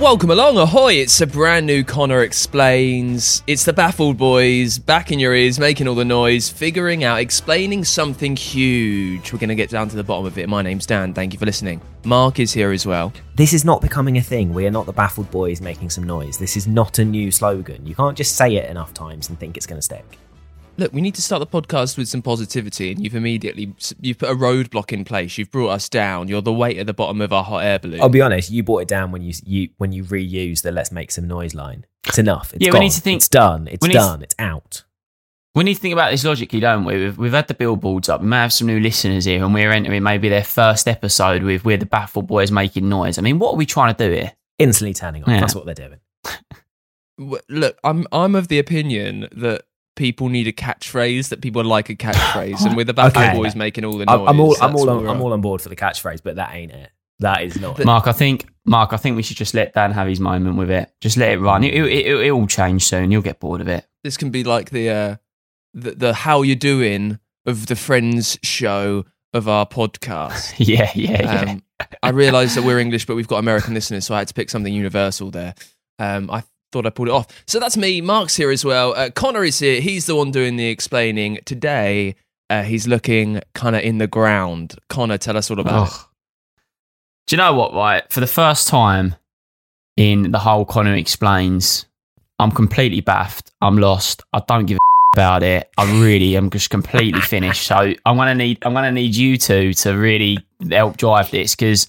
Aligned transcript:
Welcome 0.00 0.30
along, 0.30 0.56
ahoy! 0.56 0.94
It's 0.94 1.20
a 1.20 1.26
brand 1.26 1.66
new 1.66 1.84
Connor 1.84 2.22
Explains. 2.22 3.42
It's 3.46 3.66
the 3.66 3.74
Baffled 3.74 4.16
Boys, 4.16 4.78
back 4.78 5.12
in 5.12 5.18
your 5.18 5.34
ears, 5.34 5.60
making 5.60 5.86
all 5.86 5.94
the 5.94 6.06
noise, 6.06 6.48
figuring 6.48 7.04
out, 7.04 7.20
explaining 7.20 7.84
something 7.84 8.34
huge. 8.34 9.30
We're 9.30 9.38
going 9.38 9.50
to 9.50 9.54
get 9.54 9.68
down 9.68 9.90
to 9.90 9.96
the 9.96 10.02
bottom 10.02 10.24
of 10.24 10.38
it. 10.38 10.48
My 10.48 10.62
name's 10.62 10.86
Dan, 10.86 11.12
thank 11.12 11.34
you 11.34 11.38
for 11.38 11.44
listening. 11.44 11.82
Mark 12.06 12.40
is 12.40 12.50
here 12.50 12.72
as 12.72 12.86
well. 12.86 13.12
This 13.34 13.52
is 13.52 13.62
not 13.62 13.82
becoming 13.82 14.16
a 14.16 14.22
thing. 14.22 14.54
We 14.54 14.66
are 14.66 14.70
not 14.70 14.86
the 14.86 14.92
baffled 14.94 15.30
boys 15.30 15.60
making 15.60 15.90
some 15.90 16.04
noise. 16.04 16.38
This 16.38 16.56
is 16.56 16.66
not 16.66 16.98
a 16.98 17.04
new 17.04 17.30
slogan. 17.30 17.84
You 17.84 17.94
can't 17.94 18.16
just 18.16 18.36
say 18.36 18.56
it 18.56 18.70
enough 18.70 18.94
times 18.94 19.28
and 19.28 19.38
think 19.38 19.58
it's 19.58 19.66
going 19.66 19.80
to 19.80 19.82
stick. 19.82 20.18
Look, 20.80 20.94
we 20.94 21.02
need 21.02 21.14
to 21.16 21.20
start 21.22 21.40
the 21.40 21.46
podcast 21.60 21.98
with 21.98 22.08
some 22.08 22.22
positivity, 22.22 22.90
and 22.90 23.04
you've 23.04 23.14
immediately 23.14 23.74
you've 24.00 24.16
put 24.16 24.30
a 24.30 24.34
roadblock 24.34 24.92
in 24.94 25.04
place. 25.04 25.36
You've 25.36 25.50
brought 25.50 25.68
us 25.68 25.90
down. 25.90 26.26
You're 26.28 26.40
the 26.40 26.54
weight 26.54 26.78
at 26.78 26.86
the 26.86 26.94
bottom 26.94 27.20
of 27.20 27.34
our 27.34 27.44
hot 27.44 27.58
air 27.64 27.78
balloon. 27.78 28.00
I'll 28.00 28.08
be 28.08 28.22
honest. 28.22 28.50
You 28.50 28.62
brought 28.62 28.78
it 28.78 28.88
down 28.88 29.12
when 29.12 29.20
you 29.20 29.34
you 29.44 29.68
when 29.76 29.92
you 29.92 30.04
reused 30.04 30.62
the 30.62 30.72
"Let's 30.72 30.90
make 30.90 31.10
some 31.10 31.28
noise" 31.28 31.54
line. 31.54 31.84
It's 32.06 32.16
enough. 32.18 32.54
It's 32.54 32.64
Yeah, 32.64 32.72
we 32.72 32.78
need 32.80 32.92
to 32.92 33.00
think- 33.02 33.18
It's 33.18 33.28
done. 33.28 33.68
It's 33.70 33.82
we 33.82 33.88
need 33.88 33.92
to- 33.92 33.98
done. 33.98 34.22
It's 34.22 34.34
out. 34.38 34.84
We 35.54 35.64
need 35.64 35.74
to 35.74 35.80
think 35.80 35.92
about 35.92 36.12
this 36.12 36.24
logically, 36.24 36.60
don't 36.60 36.84
we? 36.86 36.94
We've, 36.96 37.18
we've 37.18 37.32
had 37.32 37.48
the 37.48 37.54
billboards 37.54 38.08
up. 38.08 38.22
We 38.22 38.28
may 38.28 38.36
have 38.36 38.52
some 38.52 38.66
new 38.68 38.80
listeners 38.80 39.26
here, 39.26 39.44
and 39.44 39.52
we're 39.52 39.72
entering 39.72 40.02
maybe 40.02 40.30
their 40.30 40.44
first 40.44 40.88
episode 40.88 41.42
with 41.42 41.62
We're 41.62 41.76
the 41.76 41.84
Baffled 41.86 42.26
Boys 42.26 42.50
making 42.50 42.88
noise. 42.88 43.18
I 43.18 43.20
mean, 43.20 43.38
what 43.38 43.52
are 43.52 43.56
we 43.56 43.66
trying 43.66 43.94
to 43.94 44.06
do 44.08 44.14
here? 44.14 44.32
Instantly 44.58 44.94
turning 44.94 45.24
on. 45.24 45.30
Yeah. 45.34 45.40
That's 45.40 45.54
what 45.54 45.66
they're 45.66 45.74
doing. 45.74 45.98
Look, 47.50 47.76
I'm 47.84 48.06
I'm 48.12 48.34
of 48.34 48.48
the 48.48 48.58
opinion 48.58 49.28
that 49.32 49.64
people 49.96 50.28
need 50.28 50.46
a 50.46 50.52
catchphrase. 50.52 51.28
That 51.28 51.40
people 51.40 51.64
like 51.64 51.88
a 51.88 51.96
catchphrase, 51.96 52.64
and 52.64 52.76
with 52.76 52.86
the 52.86 52.94
Baffled 52.94 53.24
Okay. 53.24 53.36
Boys 53.36 53.54
making 53.54 53.84
all 53.84 53.98
the 53.98 54.10
I'm, 54.10 54.24
noise, 54.24 54.28
I'm 54.28 54.40
all 54.40 54.56
I'm 54.60 54.76
all 54.76 54.90
on, 54.90 55.06
I'm 55.08 55.20
all 55.20 55.32
on 55.32 55.40
board 55.40 55.62
for 55.62 55.68
the 55.68 55.76
catchphrase, 55.76 56.22
but 56.22 56.36
that 56.36 56.54
ain't 56.54 56.72
it. 56.72 56.90
That 57.20 57.42
is 57.42 57.60
not. 57.60 57.84
Mark, 57.84 58.06
I 58.06 58.12
think 58.12 58.46
Mark, 58.64 58.92
I 58.92 58.96
think 58.96 59.16
we 59.16 59.22
should 59.22 59.36
just 59.36 59.52
let 59.52 59.74
Dan 59.74 59.92
have 59.92 60.08
his 60.08 60.20
moment 60.20 60.56
with 60.56 60.70
it. 60.70 60.90
Just 61.00 61.16
let 61.16 61.32
it 61.32 61.38
run. 61.38 61.62
It, 61.64 61.74
it, 61.74 62.06
it, 62.06 62.20
it 62.26 62.30
will 62.32 62.46
change 62.46 62.84
soon. 62.84 63.10
You'll 63.10 63.22
get 63.22 63.40
bored 63.40 63.60
of 63.60 63.68
it. 63.68 63.86
This 64.02 64.16
can 64.16 64.30
be 64.30 64.42
like 64.42 64.70
the 64.70 64.88
uh, 64.90 65.16
the, 65.74 65.90
the 65.92 66.14
how 66.14 66.42
you 66.42 66.56
doing 66.56 67.18
of 67.46 67.66
the 67.66 67.76
Friends 67.76 68.38
show 68.42 69.04
of 69.34 69.48
our 69.48 69.66
podcast. 69.66 70.54
yeah, 70.58 70.90
yeah, 70.94 71.22
yeah. 71.22 71.52
Um, 71.52 71.62
I 72.02 72.10
realise 72.10 72.54
that 72.54 72.64
we're 72.64 72.78
English, 72.78 73.06
but 73.06 73.16
we've 73.16 73.28
got 73.28 73.38
American 73.38 73.74
listeners, 73.74 74.06
so 74.06 74.14
I 74.14 74.18
had 74.18 74.28
to 74.28 74.34
pick 74.34 74.50
something 74.50 74.72
universal 74.72 75.30
there. 75.30 75.54
Um, 75.98 76.30
I 76.30 76.42
thought 76.72 76.86
I 76.86 76.90
pulled 76.90 77.08
it 77.08 77.12
off. 77.12 77.26
So 77.46 77.58
that's 77.58 77.76
me. 77.76 78.00
Mark's 78.00 78.36
here 78.36 78.50
as 78.50 78.64
well. 78.64 78.94
Uh, 78.94 79.10
Connor 79.10 79.44
is 79.44 79.58
here. 79.58 79.80
He's 79.80 80.06
the 80.06 80.16
one 80.16 80.30
doing 80.30 80.56
the 80.56 80.66
explaining 80.66 81.38
today. 81.44 82.16
Uh, 82.48 82.62
he's 82.62 82.86
looking 82.88 83.40
kind 83.54 83.76
of 83.76 83.82
in 83.82 83.98
the 83.98 84.06
ground. 84.06 84.76
Connor, 84.88 85.18
tell 85.18 85.36
us 85.36 85.50
all 85.50 85.60
about 85.60 85.88
it. 85.88 85.94
Do 87.26 87.36
you 87.36 87.38
know 87.38 87.54
what, 87.54 87.74
right? 87.74 88.02
For 88.10 88.20
the 88.20 88.26
first 88.26 88.66
time 88.66 89.14
in 89.96 90.32
the 90.32 90.38
whole 90.38 90.64
Connor 90.64 90.94
Explains, 90.96 91.86
I'm 92.38 92.50
completely 92.50 93.00
baffed. 93.00 93.52
I'm 93.60 93.78
lost. 93.78 94.22
I 94.32 94.42
don't 94.48 94.66
give 94.66 94.78
a 94.78 94.80
about 95.14 95.42
it. 95.42 95.68
I 95.76 96.00
really 96.00 96.36
am 96.36 96.50
just 96.50 96.70
completely 96.70 97.20
finished. 97.20 97.66
So 97.66 97.74
I'm 97.76 98.16
gonna 98.16 98.34
need 98.34 98.58
I'm 98.62 98.72
gonna 98.72 98.92
need 98.92 99.14
you 99.14 99.36
two 99.36 99.72
to 99.74 99.92
really 99.92 100.38
help 100.70 100.96
drive 100.96 101.30
this 101.30 101.54
because 101.54 101.88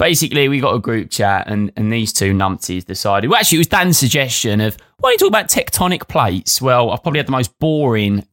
basically 0.00 0.48
we 0.48 0.58
got 0.60 0.74
a 0.74 0.78
group 0.80 1.10
chat 1.10 1.46
and, 1.46 1.70
and 1.76 1.92
these 1.92 2.12
two 2.12 2.32
numpties 2.32 2.84
decided 2.84 3.28
well 3.28 3.38
actually 3.38 3.56
it 3.56 3.60
was 3.60 3.66
Dan's 3.68 3.98
suggestion 3.98 4.60
of 4.60 4.76
why 4.98 5.10
don't 5.10 5.12
you 5.12 5.18
talk 5.18 5.28
about 5.28 5.48
tectonic 5.48 6.08
plates? 6.08 6.60
Well, 6.60 6.90
I've 6.90 7.02
probably 7.02 7.18
had 7.20 7.26
the 7.28 7.32
most 7.32 7.56
boring 7.58 8.26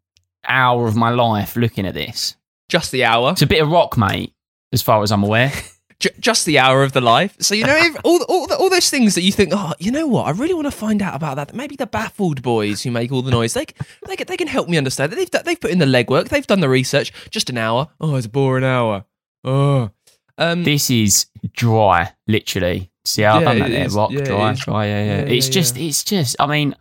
hour 0.47 0.87
of 0.87 0.95
my 0.95 1.09
life 1.11 1.55
looking 1.55 1.85
at 1.85 1.93
this. 1.93 2.35
Just 2.69 2.91
the 2.91 3.03
hour. 3.05 3.31
It's 3.31 3.41
a 3.41 3.47
bit 3.47 3.61
of 3.61 3.69
rock, 3.69 3.97
mate, 3.97 4.33
as 4.73 4.81
far 4.81 5.01
as 5.03 5.11
I'm 5.11 5.23
aware. 5.23 5.51
J- 5.99 6.09
just 6.19 6.45
the 6.45 6.59
hour 6.59 6.83
of 6.83 6.91
the 6.91 7.01
life. 7.01 7.35
So 7.39 7.55
you 7.55 7.65
know 7.65 7.75
if, 7.75 7.95
all, 8.03 8.21
all, 8.29 8.47
the- 8.47 8.55
all 8.57 8.69
those 8.69 8.89
things 8.89 9.15
that 9.15 9.21
you 9.21 9.31
think, 9.31 9.51
oh, 9.53 9.73
you 9.79 9.91
know 9.91 10.05
what? 10.07 10.27
I 10.27 10.31
really 10.31 10.53
want 10.53 10.67
to 10.67 10.71
find 10.71 11.01
out 11.01 11.15
about 11.15 11.35
that. 11.37 11.53
Maybe 11.55 11.75
the 11.77 11.87
baffled 11.87 12.41
boys 12.41 12.83
who 12.83 12.91
make 12.91 13.11
all 13.11 13.21
the 13.21 13.31
noise, 13.31 13.53
they 13.53 13.65
they 14.05 14.15
can, 14.17 14.27
they 14.27 14.37
can 14.37 14.47
help 14.47 14.67
me 14.69 14.77
understand. 14.77 15.13
They've 15.13 15.31
they've 15.31 15.59
put 15.59 15.71
in 15.71 15.79
the 15.79 15.85
legwork. 15.85 16.27
They've 16.29 16.45
done 16.45 16.59
the 16.59 16.69
research. 16.69 17.11
Just 17.31 17.49
an 17.49 17.57
hour. 17.57 17.87
Oh, 18.01 18.15
it's 18.15 18.25
a 18.27 18.29
boring 18.29 18.63
hour. 18.65 19.05
Oh, 19.43 19.89
um, 20.37 20.63
This 20.63 20.89
is 20.89 21.27
dry, 21.53 22.13
literally. 22.27 22.91
See 23.05 23.21
how 23.21 23.37
I've 23.37 23.43
done 23.45 23.59
that 23.59 23.69
it 23.69 23.71
there? 23.73 23.85
is. 23.85 23.95
Rock, 23.95 24.11
Yeah, 24.11 24.21
dry, 24.23 24.53
dry, 24.53 24.85
yeah, 24.85 25.03
yeah. 25.05 25.17
Yeah, 25.19 25.33
it's 25.33 25.47
yeah, 25.47 25.51
just, 25.53 25.77
yeah. 25.77 25.87
it's 25.87 26.03
just, 26.03 26.35
I 26.39 26.45
mean, 26.47 26.75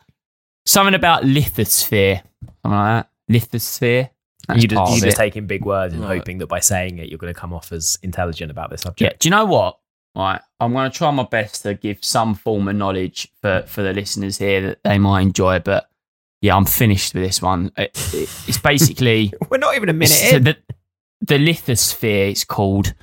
something 0.65 0.95
about 0.95 1.23
lithosphere, 1.23 2.23
something 2.63 2.71
like 2.79 3.07
that. 3.07 3.11
Lithosphere. 3.31 4.11
That's 4.49 4.63
you 4.63 4.69
just, 4.69 4.91
you 4.91 4.97
of 4.99 5.03
just 5.03 5.17
taking 5.17 5.47
big 5.47 5.65
words 5.65 5.93
and 5.95 6.03
Right. 6.03 6.19
hoping 6.19 6.39
that 6.39 6.47
by 6.47 6.61
saying 6.61 6.99
it, 6.99 7.09
you're 7.09 7.19
going 7.19 7.33
to 7.35 7.39
come 7.39 7.53
off 7.53 7.73
as 7.73 7.99
intelligent 8.03 8.51
about 8.51 8.71
this 8.71 8.83
subject. 8.83 9.01
Yeah. 9.01 9.07
subject. 9.09 9.23
Do 9.23 9.29
you 9.29 9.31
know 9.31 9.45
what? 9.45 9.79
Right. 10.15 10.41
I'm 10.61 10.73
going 10.73 10.91
to 10.91 10.97
try 10.97 11.11
my 11.11 11.25
best 11.25 11.63
to 11.65 11.75
give 11.75 11.99
some 12.05 12.35
form 12.35 12.69
of 12.69 12.77
knowledge 12.77 13.29
for, 13.43 13.63
for 13.67 13.83
the 13.83 13.93
listeners 13.93 14.39
here 14.39 14.61
that 14.69 14.79
they 14.85 14.99
might 14.99 15.23
enjoy, 15.23 15.59
but 15.59 15.89
yeah, 16.41 16.55
I'm 16.57 16.65
finished 16.65 17.15
with 17.15 17.25
this 17.25 17.43
one. 17.43 17.73
It, 17.77 17.91
it- 18.15 18.29
it's 18.49 18.59
basically. 18.59 19.33
We're 19.51 19.59
not 19.59 19.75
even 19.77 19.89
a 19.89 19.93
minute 19.93 20.09
So 20.11 20.37
in. 20.37 20.45
the, 20.45 20.57
the 21.23 21.35
lithosphere 21.39 22.31
it's 22.31 22.45
called, 22.45 22.95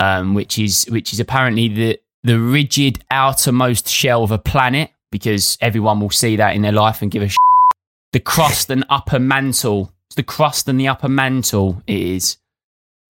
um, 0.00 0.34
which 0.34 0.58
is 0.58 0.86
which 0.90 1.12
is 1.12 1.20
apparently 1.20 1.68
the 1.68 2.00
the 2.22 2.40
rigid 2.40 3.04
outermost 3.10 3.88
shell 3.88 4.24
of 4.24 4.30
a 4.30 4.38
planet, 4.38 4.90
because 5.12 5.56
everyone 5.60 6.00
will 6.00 6.10
see 6.10 6.36
that 6.36 6.56
in 6.56 6.62
their 6.62 6.72
life 6.72 7.02
and 7.02 7.10
give 7.10 7.22
a 7.22 7.28
sh- 7.28 7.36
the 8.12 8.20
crust 8.20 8.70
and 8.70 8.84
upper 8.88 9.18
mantle. 9.18 9.92
It's 10.08 10.16
the 10.16 10.22
crust 10.22 10.68
and 10.68 10.80
the 10.80 10.88
upper 10.88 11.08
mantle. 11.08 11.82
It 11.86 12.00
is, 12.00 12.38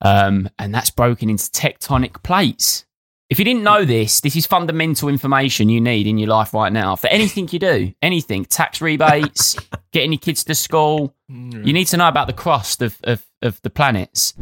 um, 0.02 0.50
and 0.58 0.74
that's 0.74 0.90
broken 0.90 1.30
into 1.30 1.44
tectonic 1.44 2.22
plates. 2.22 2.84
If 3.30 3.38
you 3.38 3.44
didn't 3.44 3.62
know 3.62 3.84
this, 3.84 4.20
this 4.20 4.34
is 4.34 4.44
fundamental 4.44 5.08
information 5.08 5.68
you 5.68 5.80
need 5.80 6.08
in 6.08 6.18
your 6.18 6.28
life 6.28 6.52
right 6.52 6.72
now 6.72 6.96
for 6.96 7.06
anything 7.06 7.48
you 7.52 7.60
do, 7.60 7.94
anything, 8.02 8.44
tax 8.44 8.80
rebates, 8.80 9.56
getting 9.92 10.10
your 10.12 10.18
kids 10.18 10.42
to 10.44 10.54
school. 10.56 11.14
You 11.28 11.72
need 11.72 11.84
to 11.86 11.96
know 11.96 12.08
about 12.08 12.26
the 12.26 12.32
crust 12.32 12.82
of, 12.82 12.98
of, 13.04 13.24
of 13.40 13.62
the 13.62 13.70
planets. 13.70 14.34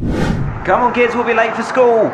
Come 0.65 0.81
on, 0.81 0.93
kids, 0.95 1.13
we'll 1.13 1.23
be 1.23 1.35
late 1.35 1.55
for 1.55 1.61
school. 1.61 2.11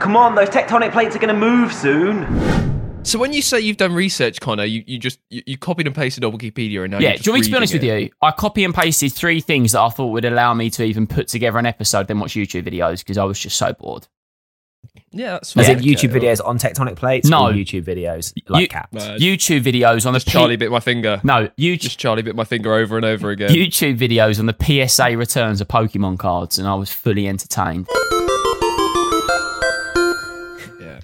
Come 0.00 0.16
on, 0.16 0.34
those 0.34 0.48
tectonic 0.48 0.92
plates 0.92 1.16
are 1.16 1.18
going 1.18 1.34
to 1.34 1.40
move 1.40 1.72
soon. 1.72 3.04
so 3.04 3.18
when 3.18 3.32
you 3.32 3.42
say 3.42 3.60
you've 3.60 3.76
done 3.76 3.92
research, 3.94 4.40
Connor, 4.40 4.64
you, 4.64 4.84
you 4.86 4.98
just 4.98 5.18
you, 5.30 5.42
you 5.46 5.56
copied 5.58 5.86
and 5.86 5.96
pasted 5.96 6.24
on 6.24 6.32
Wikipedia 6.36 6.82
and 6.82 6.92
now 6.92 6.98
yeah, 6.98 7.16
do 7.16 7.22
you 7.24 7.32
want 7.32 7.40
me 7.40 7.44
to 7.46 7.50
be 7.50 7.56
honest 7.56 7.72
with 7.72 7.82
you? 7.84 7.94
you? 7.94 8.10
I 8.22 8.30
copy 8.32 8.64
and 8.64 8.74
pasted 8.74 9.12
three 9.12 9.40
things 9.40 9.72
that 9.72 9.80
I 9.80 9.88
thought 9.88 10.08
would 10.08 10.24
allow 10.24 10.54
me 10.54 10.70
to 10.70 10.84
even 10.84 11.06
put 11.06 11.28
together 11.28 11.58
an 11.58 11.66
episode, 11.66 12.08
then 12.08 12.18
watch 12.20 12.34
YouTube 12.34 12.62
videos 12.68 12.98
because 12.98 13.18
I 13.18 13.24
was 13.24 13.38
just 13.38 13.56
so 13.56 13.72
bored. 13.72 14.06
Yeah, 15.10 15.32
that's 15.32 15.56
As 15.56 15.66
fine. 15.66 15.78
in 15.78 15.82
YouTube 15.84 16.10
Okay. 16.14 16.20
videos 16.20 16.44
on 16.46 16.58
tectonic 16.58 16.96
plates? 16.96 17.28
No. 17.28 17.46
Or 17.48 17.52
YouTube 17.52 17.84
videos 17.84 18.32
like 18.48 18.62
You- 18.62 18.68
cats? 18.68 18.94
Uh, 19.04 19.16
YouTube 19.18 19.62
videos 19.62 20.06
on 20.06 20.12
the 20.12 20.18
Just 20.18 20.26
P- 20.26 20.32
Charlie 20.32 20.56
bit 20.56 20.70
my 20.70 20.80
finger. 20.80 21.20
No, 21.24 21.48
you 21.56 21.76
Just 21.76 21.98
Charlie 21.98 22.22
bit 22.22 22.36
my 22.36 22.44
finger 22.44 22.74
over 22.74 22.96
and 22.96 23.04
over 23.04 23.30
again. 23.30 23.50
YouTube 23.50 23.98
videos 23.98 24.38
on 24.38 24.46
the 24.46 24.54
PSA 24.88 25.16
returns 25.16 25.60
of 25.60 25.68
Pokemon 25.68 26.18
cards, 26.18 26.58
and 26.58 26.68
I 26.68 26.74
was 26.74 26.90
fully 26.92 27.26
entertained. 27.28 27.88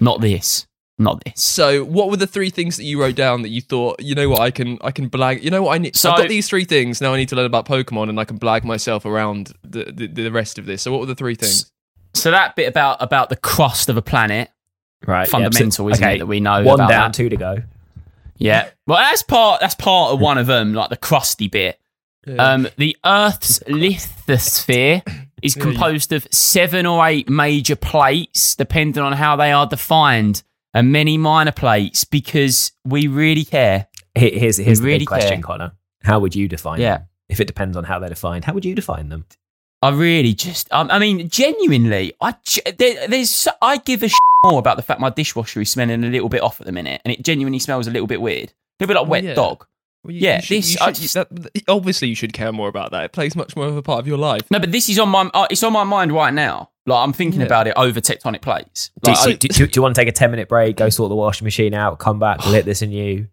Yeah. 0.03 0.11
Not 0.11 0.21
this. 0.21 0.67
not 0.99 1.23
this. 1.25 1.41
So, 1.41 1.83
what 1.83 2.09
were 2.11 2.17
the 2.17 2.27
three 2.27 2.49
things 2.49 2.77
that 2.77 2.83
you 2.83 3.01
wrote 3.01 3.15
down 3.15 3.41
that 3.41 3.49
you 3.49 3.61
thought, 3.61 4.01
you 4.01 4.13
know 4.15 4.29
what, 4.29 4.39
I 4.41 4.51
can, 4.51 4.77
I 4.81 4.91
can 4.91 5.09
blag. 5.09 5.41
You 5.41 5.49
know 5.49 5.63
what, 5.63 5.75
I 5.75 5.77
need. 5.79 5.95
So- 5.95 6.11
I've 6.11 6.17
got 6.19 6.29
these 6.29 6.47
three 6.47 6.65
things. 6.65 7.01
Now 7.01 7.13
I 7.13 7.17
need 7.17 7.29
to 7.29 7.35
learn 7.35 7.45
about 7.45 7.65
Pokemon, 7.67 8.09
and 8.09 8.19
I 8.19 8.25
can 8.25 8.37
blag 8.39 8.63
myself 8.63 9.05
around 9.05 9.53
the, 9.63 9.85
the 9.91 10.07
the 10.07 10.31
rest 10.31 10.57
of 10.59 10.65
this. 10.65 10.81
So, 10.83 10.91
what 10.91 10.99
were 10.99 11.07
the 11.07 11.15
three 11.15 11.35
things? 11.35 11.71
So 12.13 12.29
that 12.31 12.55
bit 12.55 12.67
about 12.67 13.01
about 13.01 13.29
the 13.29 13.35
crust 13.35 13.89
of 13.89 13.97
a 13.97 14.01
planet, 14.03 14.49
Right. 15.05 15.27
fundamental, 15.27 15.87
yeah, 15.89 15.93
isn't 15.93 16.03
okay. 16.05 16.15
it, 16.15 16.19
that 16.19 16.27
we 16.27 16.39
know 16.39 16.63
One 16.63 16.75
about 16.79 16.89
down, 16.89 17.11
that? 17.11 17.13
two 17.15 17.27
to 17.29 17.35
go. 17.37 17.57
Yeah. 18.37 18.69
Well, 18.85 18.99
that's 18.99 19.23
part 19.23 19.61
that's 19.61 19.75
part 19.75 20.13
of 20.13 20.19
one 20.21 20.37
of 20.37 20.45
them, 20.47 20.73
like 20.75 20.89
the 20.89 20.97
crusty 20.97 21.47
bit. 21.47 21.79
Um, 22.37 22.67
the 22.77 22.95
Earth's 23.03 23.59
lithosphere 23.67 25.01
is 25.43 25.55
Yeah, 25.55 25.65
you- 25.65 25.71
composed 25.71 26.11
of 26.13 26.27
seven 26.31 26.85
or 26.85 27.05
eight 27.07 27.29
major 27.29 27.75
plates, 27.75 28.55
depending 28.55 29.03
on 29.03 29.13
how 29.13 29.35
they 29.35 29.51
are 29.51 29.67
defined, 29.67 30.43
and 30.73 30.91
many 30.91 31.17
minor 31.17 31.51
plates 31.51 32.03
because 32.03 32.71
we 32.83 33.07
really 33.07 33.45
care. 33.45 33.87
Here- 34.15 34.31
Here's, 34.33 34.57
here's 34.57 34.79
the 34.79 34.85
really 34.85 34.99
big 34.99 35.07
question, 35.07 35.35
care. 35.37 35.41
Connor. 35.43 35.71
How 36.03 36.19
would 36.19 36.35
you 36.35 36.47
define 36.47 36.79
Yeah. 36.79 36.97
them? 36.97 37.07
If 37.29 37.39
it 37.39 37.45
depends 37.47 37.77
on 37.77 37.83
how 37.85 37.99
they're 37.99 38.09
defined, 38.09 38.45
how 38.45 38.53
would 38.53 38.65
you 38.65 38.75
define 38.75 39.09
them? 39.09 39.25
I 39.81 39.89
really 39.89 40.33
just, 40.33 40.71
um, 40.71 40.89
I 40.91 40.97
mean, 40.99 41.27
genuinely, 41.29 42.13
I 42.21 42.35
there, 42.77 43.07
there's, 43.07 43.47
I 43.61 43.77
give 43.77 44.01
a 44.03 44.07
sh- 44.09 44.15
more 44.45 44.59
about 44.59 44.77
the 44.77 44.83
fact 44.83 45.01
my 45.01 45.09
dishwasher 45.09 45.59
is 45.61 45.71
smelling 45.71 46.03
a 46.03 46.07
little 46.09 46.29
bit 46.29 46.41
off 46.41 46.59
at 46.61 46.65
the 46.65 46.71
minute, 46.71 47.01
and 47.03 47.11
it 47.13 47.21
genuinely 47.23 47.59
smells 47.59 47.85
a 47.87 47.91
little 47.91 48.07
bit 48.07 48.21
weird, 48.21 48.49
a 48.49 48.53
little 48.83 48.93
bit 48.93 49.01
like 49.01 49.09
wet 49.09 49.23
yeah. 49.23 49.33
dog. 49.33 49.65
Well, 50.03 50.13
yeah, 50.13 50.41
should- 50.41 50.57
this- 50.57 50.71
you 50.73 50.77
I 50.81 50.91
should- 50.91 51.01
you- 51.03 51.07
that- 51.09 51.63
obviously 51.67 52.09
you 52.09 52.15
should 52.15 52.33
care 52.33 52.51
more 52.51 52.67
about 52.67 52.91
that. 52.91 53.05
It 53.05 53.11
plays 53.13 53.35
much 53.35 53.55
more 53.55 53.65
of 53.67 53.77
a 53.77 53.81
part 53.81 53.99
of 53.99 54.07
your 54.07 54.17
life. 54.17 54.41
No, 54.51 54.59
but 54.59 54.71
this 54.71 54.89
is 54.89 54.99
on 54.99 55.09
my, 55.09 55.29
uh, 55.33 55.47
it's 55.49 55.63
on 55.63 55.71
my 55.73 55.83
mind 55.83 56.11
right 56.11 56.33
now. 56.33 56.69
Like 56.85 57.01
I'm 57.01 57.13
thinking 57.13 57.39
Yeah. 57.39 57.45
about 57.47 57.67
it 57.67 57.73
over 57.77 58.01
tectonic 58.01 58.41
plates. 58.41 58.91
Do, 59.01 59.11
Like, 59.11 59.17
so 59.19 59.29
I- 59.29 59.33
do, 59.35 59.47
do, 59.47 59.67
do 59.67 59.77
you 59.77 59.81
want 59.81 59.95
to 59.95 60.01
take 60.01 60.09
a 60.09 60.11
10 60.11 60.31
minute 60.31 60.49
break, 60.49 60.75
go 60.75 60.89
sort 60.89 61.09
the 61.09 61.15
washing 61.15 61.45
machine 61.45 61.73
out, 61.73 61.99
come 61.99 62.19
back, 62.19 62.45
lit 62.45 62.65
this 62.65 62.81
and 62.81 62.93
you? 62.93 63.27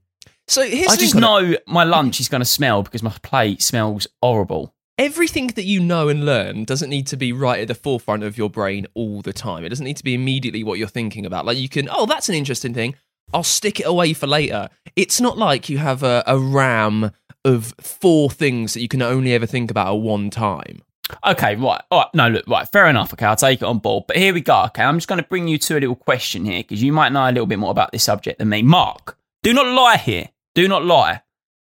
So 0.46 0.62
here's 0.62 0.88
I 0.88 0.93
the 0.93 0.96
thing, 0.96 0.99
just 0.99 1.12
Connor. 1.14 1.50
know 1.50 1.56
my 1.67 1.84
lunch 1.84 2.20
is 2.20 2.28
going 2.28 2.40
to 2.40 2.44
smell 2.44 2.82
because 2.82 3.02
my 3.02 3.14
plate 3.22 3.62
smells 3.62 4.06
horrible. 4.22 4.75
everything 4.99 5.46
that 5.46 5.64
you 5.64 5.81
know 5.81 6.08
and 6.11 6.26
learn 6.26 6.62
doesn't 6.64 6.90
need 6.90 7.06
to 7.06 7.17
be 7.17 7.32
right 7.32 7.61
at 7.61 7.69
the 7.69 7.75
forefront 7.75 8.22
of 8.22 8.37
your 8.37 8.50
brain 8.50 8.87
all 8.93 9.22
the 9.22 9.32
time. 9.32 9.64
It 9.64 9.70
doesn't 9.70 9.84
need 9.87 9.96
to 9.96 10.05
be 10.05 10.12
immediately 10.12 10.62
what 10.62 10.78
you're 10.78 10.88
thinking 10.88 11.25
about. 11.25 11.46
Like 11.46 11.56
you 11.56 11.70
can, 11.70 11.88
oh, 11.90 12.05
that's 12.05 12.28
an 12.28 12.34
interesting 12.34 12.75
thing. 12.75 12.94
I'll 13.32 13.43
stick 13.43 13.81
it 13.81 13.87
away 13.87 14.12
for 14.12 14.27
later. 14.27 14.69
It's 14.97 15.21
not 15.21 15.38
like 15.38 15.69
you 15.69 15.79
have 15.79 16.03
a, 16.03 16.23
a 16.27 16.38
RAM 16.38 17.12
of 17.44 17.75
four 17.81 18.31
things 18.31 18.75
that 18.75 18.82
you 18.82 18.88
can 18.88 19.03
only 19.03 19.32
ever 19.32 19.47
think 19.47 19.71
about 19.71 19.94
at 19.94 20.00
one 20.00 20.31
time. 20.31 20.82
Okay, 21.27 21.56
right. 21.56 21.82
All 21.91 22.00
right. 22.00 22.15
No, 22.15 22.29
look, 22.29 22.47
right. 22.47 22.69
Fair 22.69 22.87
enough. 22.87 23.12
Okay, 23.12 23.27
I'll 23.27 23.37
take 23.37 23.62
it 23.62 23.65
on 23.65 23.79
board. 23.79 24.05
But 24.06 24.17
here 24.17 24.32
we 24.32 24.41
go. 24.41 24.65
Okay, 24.67 24.82
I'm 24.82 24.97
just 24.97 25.09
going 25.09 25.21
to 25.21 25.29
bring 25.29 25.49
you 25.49 25.59
to 25.59 25.75
a 25.75 25.81
little 25.81 25.97
question 25.97 26.44
here 26.44 26.61
because 26.61 26.82
you 26.82 26.93
might 26.93 27.12
know 27.12 27.25
a 27.25 27.32
little 27.32 27.47
bit 27.47 27.59
more 27.59 27.71
about 27.71 27.93
this 27.93 28.05
subject 28.05 28.38
than 28.38 28.49
me. 28.49 28.62
Mark, 28.62 29.19
do 29.43 29.53
not 29.53 29.67
lie 29.67 29.97
here. 29.97 30.29
Do 30.55 30.69
not 30.69 30.85
lie. 30.85 31.23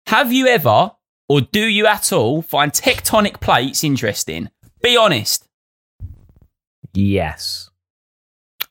Have 0.07 0.33
you 0.33 0.47
ever, 0.47 0.91
or 1.29 1.41
do 1.41 1.65
you 1.65 1.88
at 1.88 2.11
all, 2.11 2.41
find 2.41 2.71
tectonic 2.71 3.39
plates 3.39 3.83
interesting? 3.83 4.50
Be 4.81 4.97
honest. 4.97 5.47
Yes. 6.94 7.69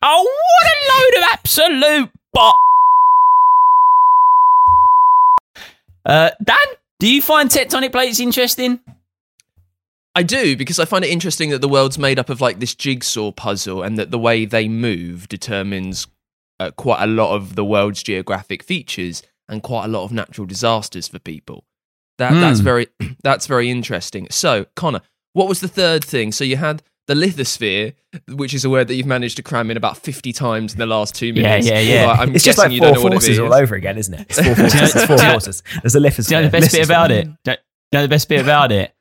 Oh, 0.00 0.22
what 0.24 0.72
a 0.72 0.76
load 0.92 1.22
of 1.24 1.30
absolute 1.32 2.10
bot. 2.32 2.54
Uh, 6.04 6.30
Dan, 6.42 6.56
do 6.98 7.08
you 7.12 7.22
find 7.22 7.48
tectonic 7.50 7.92
plates 7.92 8.20
interesting? 8.20 8.80
I 10.14 10.22
do 10.22 10.56
because 10.56 10.78
I 10.78 10.84
find 10.84 11.04
it 11.04 11.10
interesting 11.10 11.50
that 11.50 11.60
the 11.60 11.68
world's 11.68 11.98
made 11.98 12.18
up 12.18 12.28
of 12.28 12.40
like 12.40 12.60
this 12.60 12.74
jigsaw 12.74 13.30
puzzle, 13.32 13.82
and 13.82 13.98
that 13.98 14.10
the 14.10 14.18
way 14.18 14.44
they 14.44 14.68
move 14.68 15.26
determines 15.28 16.06
uh, 16.60 16.70
quite 16.72 17.02
a 17.02 17.06
lot 17.06 17.34
of 17.34 17.54
the 17.56 17.64
world's 17.64 18.02
geographic 18.02 18.62
features 18.62 19.22
and 19.48 19.62
quite 19.62 19.86
a 19.86 19.88
lot 19.88 20.04
of 20.04 20.12
natural 20.12 20.46
disasters 20.46 21.08
for 21.08 21.18
people. 21.18 21.64
That 22.18 22.32
that's 22.34 22.58
Hmm. 22.60 22.64
very 22.64 22.86
that's 23.22 23.46
very 23.46 23.70
interesting. 23.70 24.26
So, 24.30 24.66
Connor, 24.76 25.00
what 25.32 25.48
was 25.48 25.60
the 25.60 25.68
third 25.68 26.04
thing? 26.04 26.30
So 26.30 26.44
you 26.44 26.56
had 26.58 26.82
the 27.08 27.14
lithosphere, 27.14 27.94
which 28.28 28.54
is 28.54 28.64
a 28.64 28.70
word 28.70 28.88
that 28.88 28.94
you've 28.94 29.06
managed 29.06 29.36
to 29.36 29.42
cram 29.42 29.70
in 29.70 29.76
about 29.76 29.96
fifty 29.96 30.32
times 30.32 30.72
in 30.72 30.78
the 30.78 30.86
last 30.86 31.14
two 31.14 31.32
minutes. 31.32 31.66
yeah, 31.66 31.80
yeah. 31.80 32.06
Although 32.06 32.22
I'm 32.22 32.34
it's 32.34 32.44
just 32.44 32.58
like 32.58 32.70
you 32.72 32.78
four 32.78 32.88
don't 32.88 32.94
know 32.96 33.02
what 33.02 33.12
it 33.12 33.16
forces 33.16 33.38
all 33.38 33.54
over 33.54 33.74
again, 33.74 33.98
isn't 33.98 34.14
it? 34.14 34.26
It's 34.30 34.40
four 34.40 34.54
forces. 34.56 34.94
it's 34.94 35.04
four 35.06 35.16
Do 35.16 35.22
you 35.22 35.28
know- 35.28 35.32
forces. 35.34 35.62
There's 35.82 35.94
a 35.96 36.00
lithosphere. 36.00 36.28
Do 36.28 36.34
you 36.36 36.40
know 36.42 36.46
the 36.48 36.52
best 36.60 36.72
bit 36.72 36.84
about 36.84 37.10
it? 37.10 37.28
Do 37.44 37.50
you 37.50 37.56
know 37.92 38.02
the 38.02 38.08
best 38.08 38.28
bit 38.28 38.40
about 38.40 38.72
it? 38.72 38.94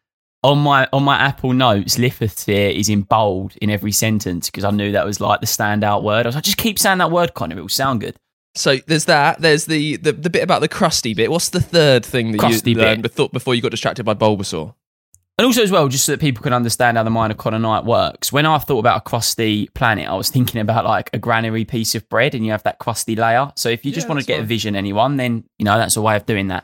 On 0.44 0.58
my 0.58 0.88
on 0.92 1.04
my 1.04 1.18
Apple 1.18 1.54
Notes, 1.54 1.98
lithosphere 1.98 2.74
is 2.76 2.90
in 2.90 3.04
bold 3.04 3.54
in 3.62 3.70
every 3.70 3.92
sentence 3.92 4.50
because 4.50 4.64
I 4.64 4.72
knew 4.72 4.92
that 4.94 5.06
was 5.06 5.20
like 5.22 5.40
the 5.40 5.46
standout 5.46 6.02
word. 6.02 6.26
I 6.26 6.30
was 6.30 6.36
like, 6.36 6.44
just 6.44 6.58
keep 6.58 6.80
saying 6.80 6.98
that 6.98 7.12
word, 7.12 7.36
Connor. 7.36 7.58
It 7.60 7.62
will 7.62 7.70
sound 7.70 8.02
good. 8.02 8.16
So 8.56 8.78
there's 8.88 9.06
that. 9.06 9.40
There's 9.40 9.66
the, 9.66 9.98
the 9.98 10.12
the 10.14 10.32
bit 10.32 10.42
about 10.44 10.62
the 10.62 10.68
crusty 10.68 11.14
bit. 11.14 11.30
What's 11.30 11.50
the 11.50 11.62
third 11.62 12.04
thing 12.04 12.32
that 12.32 12.40
Crusty 12.40 12.72
you 12.72 12.76
bit. 12.76 12.82
learned 12.82 13.04
before, 13.04 13.30
before 13.30 13.54
you 13.54 13.62
got 13.62 13.70
distracted 13.70 14.04
by 14.04 14.16
Bulbasaur? 14.16 14.74
And 15.38 15.46
also, 15.46 15.64
as 15.64 15.72
well, 15.72 15.88
just 15.88 16.06
so 16.06 16.12
that 16.12 16.22
people 16.22 16.44
can 16.44 16.54
understand 16.54 16.98
how 16.98 17.04
the 17.04 17.10
minor 17.10 17.34
Cononite 17.34 17.84
works. 17.84 18.32
When 18.32 18.46
I 18.46 18.60
thought 18.60 18.80
about 18.80 18.98
a 18.98 19.02
crusty 19.02 19.68
planet, 19.70 20.08
I 20.08 20.14
was 20.14 20.30
thinking 20.30 20.62
about 20.62 20.86
like 20.86 21.10
a 21.14 21.18
granary 21.18 21.66
piece 21.66 21.96
of 21.96 22.08
bread, 22.10 22.36
and 22.36 22.46
you 22.46 22.52
have 22.52 22.64
that 22.64 22.78
crusty 22.78 23.16
layer. 23.16 23.52
So 23.56 23.70
if 23.70 23.84
you 23.84 23.92
just 23.92 24.06
Yeah, 24.06 24.14
want 24.14 24.22
to 24.22 24.28
get 24.28 24.40
a 24.40 24.44
vision, 24.44 24.76
anyone, 24.76 25.18
then 25.18 25.46
you 25.58 25.66
know 25.66 25.78
that's 25.78 25.96
a 25.98 26.02
way 26.02 26.16
of 26.16 26.26
doing 26.26 26.50
that. 26.50 26.64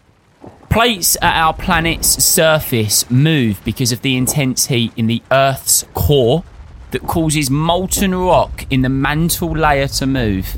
Plates 0.70 1.18
at 1.22 1.42
our 1.42 1.54
planet's 1.54 2.24
surface 2.24 3.10
move 3.10 3.60
because 3.64 3.92
of 3.92 4.02
the 4.02 4.16
intense 4.16 4.68
heat 4.68 4.92
in 4.96 5.08
the 5.08 5.24
Earth's 5.32 5.86
core 5.96 6.44
that 6.92 7.02
causes 7.04 7.50
molten 7.50 8.14
rock 8.14 8.66
in 8.70 8.82
the 8.82 8.90
mantle 8.90 9.58
layer 9.58 9.88
to 9.88 10.06
move. 10.06 10.58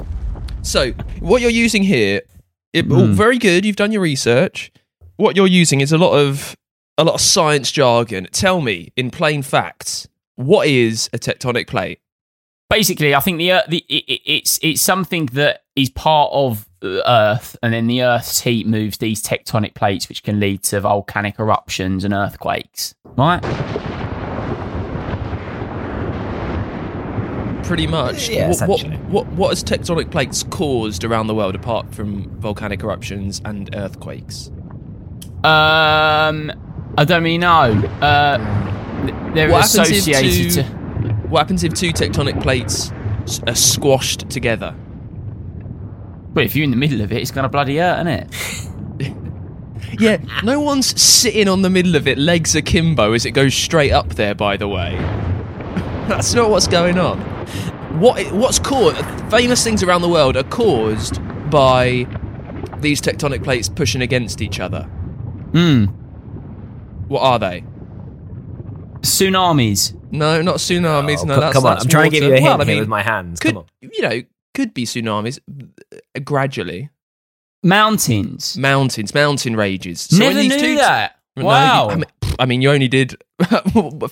So 0.62 0.92
what 1.20 1.42
you're 1.42 1.50
using 1.52 1.84
here, 1.84 2.22
it, 2.74 2.86
oh, 2.90 3.06
very 3.06 3.38
good. 3.38 3.66
You've 3.66 3.78
done 3.78 3.92
your 3.92 4.02
research. 4.02 4.72
What 5.16 5.36
you're 5.36 5.48
using 5.48 5.80
is 5.80 5.92
a 5.94 5.98
lot 5.98 6.14
of 6.14 6.56
a 7.00 7.04
lot 7.04 7.16
of 7.16 7.22
science 7.22 7.72
jargon. 7.72 8.28
Tell 8.32 8.62
me 8.62 8.92
in 8.96 9.10
plain 9.10 9.42
facts, 9.42 10.08
what 10.36 10.68
is 10.68 11.10
a 11.14 11.18
tectonic 11.18 11.68
plate? 11.68 12.00
basically, 12.70 13.16
I 13.16 13.20
think 13.20 13.40
the, 13.40 13.52
Earth, 13.54 13.66
the 13.68 13.84
it, 13.90 14.04
it- 14.08 14.22
it's 14.26 14.60
it's 14.62 14.80
something 14.82 15.26
that 15.34 15.64
is 15.76 15.90
part 15.90 16.30
of 16.32 16.70
uh, 16.84 17.02
Earth, 17.08 17.56
and 17.64 17.74
then 17.74 17.88
the 17.88 18.04
Earth's 18.04 18.42
heat 18.42 18.68
moves 18.68 19.00
these 19.00 19.24
tectonic 19.24 19.74
plates, 19.74 20.08
which 20.08 20.22
can 20.22 20.40
lead 20.40 20.62
to 20.66 20.80
volcanic 20.82 21.40
eruptions 21.40 22.04
and 22.04 22.14
earthquakes. 22.14 22.94
Right? 23.18 23.42
Pretty 27.64 27.88
much. 27.88 28.30
Yeah, 28.30 28.50
what, 28.50 28.68
what, 28.68 28.84
what 29.10 29.28
what 29.34 29.50
has 29.50 29.64
tectonic 29.64 30.10
plates 30.12 30.44
caused 30.44 31.04
around 31.04 31.28
the 31.28 31.36
world 31.36 31.56
apart 31.56 31.94
from 31.94 32.30
volcanic 32.40 32.82
eruptions 32.84 33.42
and 33.46 33.70
earthquakes? 33.76 34.52
Um, 35.44 36.52
I 37.00 37.06
don't 37.06 37.24
mean 37.24 37.42
no. 37.42 37.48
Uh, 38.02 38.38
they're 39.34 39.50
What 39.50 39.62
happens 39.70 39.76
if 39.90 39.98
associated 40.08 40.52
two- 40.54 40.62
to. 40.64 40.64
What 41.30 41.40
happens 41.40 41.64
if 41.64 41.74
two 41.74 41.92
tectonic 41.94 42.42
plates 42.42 42.92
are 43.48 43.56
squashed 43.56 44.30
together? 44.30 44.76
But 46.34 46.44
if 46.44 46.56
you're 46.56 46.66
in 46.66 46.72
the 46.72 46.78
middle 46.78 47.02
of 47.02 47.12
it, 47.12 47.22
it's 47.22 47.32
gonna 47.32 47.48
bloody 47.50 47.78
hurt, 47.78 48.06
isn't 48.06 48.08
it? 48.08 49.16
Yeah, 49.98 50.18
no 50.44 50.60
one's 50.62 51.02
sitting 51.02 51.48
on 51.50 51.62
the 51.62 51.70
middle 51.70 51.96
of 51.96 52.08
it, 52.08 52.18
legs 52.18 52.56
akimbo 52.56 53.14
as 53.14 53.26
it 53.26 53.32
goes 53.32 53.54
straight 53.54 53.92
up 53.92 54.10
there. 54.16 54.36
By 54.36 54.56
the 54.56 54.68
way, 54.68 54.96
that's 56.08 56.34
not 56.34 56.50
what's 56.50 56.68
going 56.68 56.98
on. 57.00 57.20
What 58.00 58.32
what's 58.32 58.60
caused? 58.60 58.98
Famous 59.32 59.64
things 59.64 59.82
around 59.84 60.02
the 60.02 60.08
world 60.10 60.38
are 60.38 60.44
caused 60.44 61.20
by 61.50 62.06
these 62.80 63.02
tectonic 63.02 63.44
plates 63.44 63.68
pushing 63.68 64.02
against 64.02 64.42
each 64.42 64.60
other. 64.60 64.84
Hmm. 64.84 65.86
What 67.10 67.22
are 67.22 67.38
they? 67.40 67.64
Tsunamis. 69.02 69.96
No, 70.12 70.42
not 70.42 70.56
tsunamis. 70.56 71.20
Oh, 71.22 71.26
no, 71.26 71.36
co- 71.36 71.42
that's, 71.42 71.54
come 71.54 71.66
on, 71.66 71.74
that's 71.74 71.86
I'm 71.86 71.90
trying 71.90 72.12
to 72.12 72.20
give 72.20 72.24
you 72.24 72.30
a 72.30 72.34
water. 72.34 72.42
hint 72.42 72.50
Well, 72.58 72.62
I 72.62 72.66
here 72.66 72.74
mean, 72.76 72.80
with 72.82 72.90
my 72.90 73.02
hands. 73.04 73.40
Could 73.40 73.54
Come 73.54 73.58
on. 73.60 73.66
you 73.82 74.02
know? 74.02 74.22
Could 74.56 74.74
be 74.74 74.86
tsunamis 74.86 75.40
uh, 75.50 76.20
gradually. 76.24 76.90
Mountains. 77.64 78.58
Mountains, 78.58 79.14
mountain 79.14 79.56
rages. 79.56 80.02
So 80.02 80.18
when 80.18 80.36
Never 80.36 80.42
these 80.42 80.52
knew 80.56 80.60
two- 80.70 80.76
that. 80.78 81.16
No, 81.36 81.42
you- 81.44 81.48
wow. 81.48 81.90
I, 81.90 81.96
mean, 81.96 82.06
I 82.40 82.46
mean, 82.46 82.62
you 82.62 82.72
only 82.72 82.88
did 82.88 83.16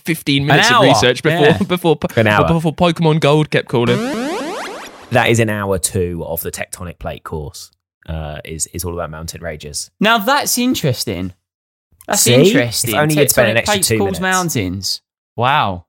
15 0.04 0.46
minutes 0.46 0.72
of 0.72 0.82
research 0.84 1.24
before 1.24 1.46
yeah. 1.48 1.58
before 1.64 1.98
An 2.16 2.28
hour. 2.28 2.48
before 2.48 2.74
Pokemon 2.74 3.20
Gold 3.20 3.50
kept 3.50 3.68
calling. 3.68 3.98
That 5.12 5.28
is 5.30 5.40
an 5.40 5.50
hour 5.50 5.80
two 5.80 6.24
of 6.26 6.42
the 6.42 6.52
tectonic 6.52 7.00
plate 7.00 7.24
course. 7.24 7.72
Uh, 8.08 8.40
is 8.46 8.68
is 8.68 8.86
all 8.86 8.94
about 8.94 9.10
mountain 9.10 9.42
rages. 9.42 9.92
Now 10.00 10.18
that's 10.18 10.58
interesting. 10.58 11.34
That's 12.08 12.22
See? 12.22 12.34
interesting. 12.36 12.92
If 12.96 13.00
only 13.00 13.16
you'd 13.16 13.30
spent 13.30 13.50
an 13.58 13.64
Tectonic 13.64 13.68
extra 13.78 13.98
two 13.98 13.98
cause 14.00 14.06
minutes. 14.06 14.20
mountains. 14.22 15.02
Wow. 15.36 15.86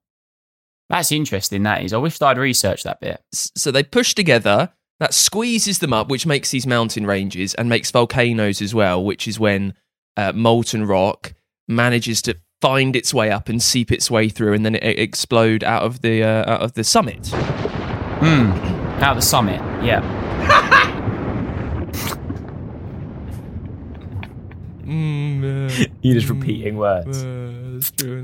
That's 0.90 1.12
interesting, 1.12 1.62
that 1.64 1.82
is. 1.84 1.92
I 1.92 1.98
wish 1.98 2.20
I'd 2.20 2.38
researched 2.38 2.84
that 2.84 3.00
bit. 3.00 3.22
So 3.32 3.70
they 3.70 3.82
push 3.82 4.14
together. 4.14 4.70
That 5.00 5.14
squeezes 5.14 5.78
them 5.78 5.92
up, 5.92 6.08
which 6.08 6.26
makes 6.26 6.50
these 6.50 6.66
mountain 6.66 7.06
ranges 7.06 7.54
and 7.54 7.68
makes 7.68 7.90
volcanoes 7.92 8.60
as 8.60 8.74
well. 8.74 9.04
Which 9.04 9.28
is 9.28 9.38
when 9.38 9.74
uh, 10.16 10.32
molten 10.32 10.86
rock 10.86 11.34
manages 11.68 12.20
to 12.22 12.36
find 12.60 12.96
its 12.96 13.14
way 13.14 13.30
up 13.30 13.48
and 13.48 13.62
seep 13.62 13.92
its 13.92 14.10
way 14.10 14.28
through, 14.28 14.54
and 14.54 14.64
then 14.66 14.74
it, 14.74 14.82
it 14.82 14.98
explode 14.98 15.62
out 15.62 15.84
of 15.84 16.00
the 16.00 16.24
uh, 16.24 16.50
out 16.50 16.62
of 16.62 16.72
the 16.72 16.82
summit. 16.82 17.28
Hmm. 17.28 18.50
Out 19.00 19.14
the 19.14 19.22
summit. 19.22 19.60
Yeah. 19.84 20.02
Mm, 24.84 25.87
You're 26.02 26.14
just 26.14 26.28
repeating 26.28 26.76
words. 26.76 27.24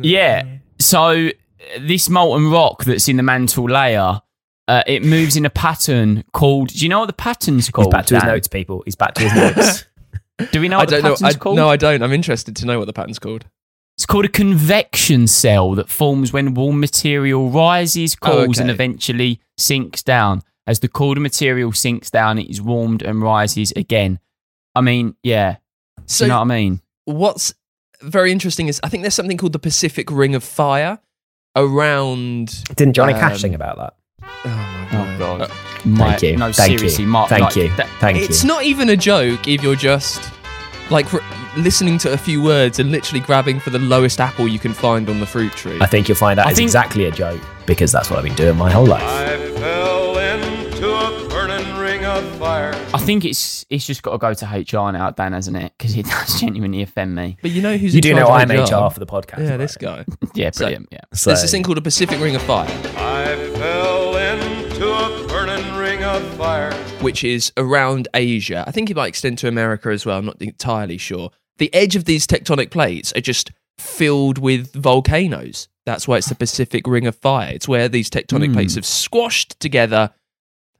Yeah. 0.03 0.45
So 0.79 1.31
this 1.79 2.09
molten 2.09 2.51
rock 2.51 2.85
that's 2.85 3.09
in 3.09 3.17
the 3.17 3.23
mantle 3.23 3.65
layer, 3.69 4.21
uh, 4.69 4.83
it 4.87 5.03
moves 5.05 5.37
in 5.37 5.45
a 5.47 5.51
pattern 5.51 6.25
called. 6.33 6.69
Do 6.69 6.79
you 6.79 6.89
know 6.89 7.01
what 7.01 7.07
the 7.07 7.13
pattern's 7.13 7.67
He's 7.67 7.71
called? 7.73 7.91
back 7.91 8.07
to 8.07 8.15
his 8.15 8.25
notes, 8.25 8.49
people. 8.49 8.83
He's 8.85 8.95
back 8.97 9.15
to 9.15 9.23
his 9.29 9.35
notes. 9.35 9.85
Do 10.53 10.61
we 10.61 10.69
know 10.69 10.77
I 10.79 10.81
what 10.81 10.89
the 10.89 10.97
don't 10.97 11.05
know. 11.05 11.11
pattern's 11.15 11.35
I, 11.37 11.39
called? 11.39 11.57
no, 11.57 11.69
I 11.71 11.77
don't. 11.77 12.03
I'm 12.03 12.13
interested 12.13 12.57
to 12.57 12.67
know 12.67 12.79
what 12.79 12.87
the 12.87 12.93
pattern's 12.93 13.19
called. 13.19 13.45
It's 13.97 14.07
called 14.07 14.25
a 14.25 14.29
convection 14.29 15.29
cell 15.29 15.75
that 15.77 15.89
forms 15.89 16.33
when 16.33 16.55
warm 16.55 16.81
material 16.81 17.51
rises, 17.51 18.17
Oh, 18.23 18.45
cools, 18.45 18.59
and 18.59 18.69
eventually 18.69 19.41
sinks 19.57 20.03
down. 20.03 20.43
As 20.67 20.81
the 20.81 20.89
colder 20.89 21.21
material 21.21 21.73
sinks 21.73 22.11
down, 22.11 22.39
it 22.39 22.51
is 22.51 22.61
warmed 22.61 23.03
and 23.03 23.23
rises 23.23 23.73
again. 23.77 24.19
I 24.75 24.81
mean, 24.81 25.15
yeah. 25.23 25.59
So 26.07 26.25
you 26.25 26.31
know 26.31 26.39
what 26.39 26.43
I 26.51 26.57
mean? 26.57 26.81
what's 27.05 27.55
very 28.05 28.31
interesting 28.33 28.69
is 28.69 28.81
I 28.83 28.89
think 28.89 29.03
there's 29.03 29.15
something 29.15 29.37
called 29.37 29.53
the 29.53 29.59
Pacific 29.59 30.11
Ring 30.11 30.35
of 30.35 30.45
Fire 30.45 30.99
around. 31.57 32.63
Didn't 32.77 32.95
Johnny 32.95 33.13
Cash 33.15 33.33
Um, 33.35 33.39
sing 33.39 33.55
about 33.55 33.77
that? 33.79 33.95
Oh 34.45 34.49
my 34.93 35.15
Oh 35.15 35.19
god. 35.19 35.41
Uh, 35.43 35.49
My- 35.85 36.11
Thank 36.11 36.23
you. 36.23 36.37
No, 36.37 36.53
Thank 36.53 36.79
seriously, 36.79 37.05
you. 37.05 37.11
Mark. 37.11 37.29
Thank 37.29 37.43
like, 37.45 37.57
you. 37.57 37.69
that- 37.77 37.89
Thank 38.01 38.19
it's 38.19 38.43
you. 38.43 38.49
not 38.49 38.65
even 38.65 38.89
a 38.91 38.97
joke 38.97 39.47
if 39.49 39.63
you're 39.63 39.77
just 39.77 40.31
like 40.91 41.13
r- 41.13 41.21
listening 41.57 41.99
to 41.99 42.13
a 42.13 42.17
few 42.17 42.43
words 42.43 42.79
and 42.79 42.91
literally 42.91 43.21
grabbing 43.21 43.59
for 43.61 43.71
the 43.71 43.79
lowest 43.79 44.21
apple 44.21 44.47
you 44.49 44.59
can 44.59 44.73
find 44.73 45.09
on 45.09 45.21
the 45.21 45.27
fruit 45.27 45.53
tree. 45.53 45.79
I 45.81 45.87
think 45.87 46.09
you'll 46.09 46.17
find 46.17 46.39
out 46.41 46.47
I 46.47 46.51
it's 46.51 46.59
think- 46.59 46.69
exactly 46.69 47.05
a 47.07 47.11
joke 47.11 47.41
because 47.67 47.93
that's 47.93 48.11
what 48.11 48.19
I've 48.19 48.25
been 48.25 48.35
doing 48.35 48.57
my 48.57 48.71
whole 48.71 48.87
life. 48.87 49.03
I 49.03 49.35
think 53.05 53.25
it's 53.25 53.65
it's 53.71 53.87
just 53.87 54.03
got 54.03 54.13
to 54.13 54.19
go 54.19 54.35
to 54.35 54.47
HR 54.47 54.91
now, 54.93 55.11
Dan, 55.11 55.33
hasn't 55.33 55.57
it? 55.57 55.73
Because 55.77 55.97
it 55.97 56.07
does 56.11 56.41
genuinely 56.41 56.83
offend 56.83 57.15
me. 57.15 57.37
but 57.43 57.51
you 57.51 57.63
know 57.63 57.77
who's 57.77 57.95
You 57.95 57.99
in 57.99 58.03
do 58.03 58.11
charge 58.15 58.21
know 58.21 58.35
of 58.35 58.51
I'm 58.51 58.83
HR? 58.83 58.87
HR 58.87 58.91
for 58.91 59.01
the 59.01 59.07
podcast. 59.07 59.39
Yeah, 59.45 59.51
right? 59.51 59.57
this 59.59 59.77
guy. 59.77 60.05
Yeah, 60.35 60.51
So- 60.51 60.65
brilliant. 60.65 60.89
yeah. 60.91 61.01
So, 61.13 61.31
There's 61.31 61.43
this 61.43 61.51
thing 61.51 61.63
called 61.63 61.79
a 61.79 61.83
Pacific 61.83 62.21
Ring 62.21 62.35
of 62.35 62.43
Fire, 62.43 62.67
I 62.97 63.37
fell 63.57 64.17
into 64.17 64.93
a 64.93 65.27
burning 65.29 65.75
ring 65.77 66.03
of 66.03 66.23
fire. 66.35 66.73
which 67.01 67.23
is 67.25 67.53
around 67.57 68.09
Asia. 68.15 68.65
I 68.67 68.71
think 68.73 68.91
it 68.91 68.97
might 68.97 69.09
extend 69.09 69.39
to 69.39 69.49
America 69.49 69.91
as 69.91 70.05
well. 70.05 70.19
I'm 70.19 70.25
not 70.27 70.41
entirely 70.43 70.99
sure. 70.99 71.31
The 71.59 71.73
edge 71.73 71.95
of 71.95 72.05
these 72.07 72.27
tectonic 72.27 72.71
plates 72.71 73.13
are 73.15 73.21
just 73.21 73.53
filled 73.79 74.39
with 74.39 74.73
volcanoes. 74.75 75.69
That's 75.87 76.09
why 76.09 76.17
it's 76.17 76.29
the 76.29 76.35
Pacific 76.35 76.87
Ring 76.87 77.07
of 77.07 77.15
Fire. 77.17 77.53
It's 77.55 77.69
where 77.69 77.89
these 77.89 78.09
tectonic 78.11 78.47
Hmm. 78.49 78.55
plates 78.55 78.75
have 78.75 78.87
squashed 78.87 79.61
together 79.61 80.11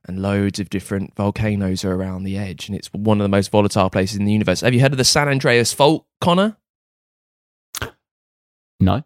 and 0.07 0.21
loads 0.21 0.61
of 0.61 0.71
different 0.71 1.15
volcanoes 1.17 1.85
are 1.85 1.95
around 1.95 2.25
the 2.25 2.37
edge. 2.37 2.69
And 2.69 2.77
it's 2.77 2.93
one 2.93 3.21
of 3.21 3.25
the 3.25 3.29
most 3.29 3.51
volatile 3.51 3.91
places 3.91 4.19
in 4.19 4.25
the 4.25 4.33
universe. 4.33 4.61
Have 4.61 4.75
you 4.75 4.81
heard 4.81 4.93
of 4.93 4.99
the 4.99 5.05
San 5.05 5.29
Andreas 5.29 5.73
Fault, 5.73 6.07
Connor? 6.21 6.57
No. 8.81 9.03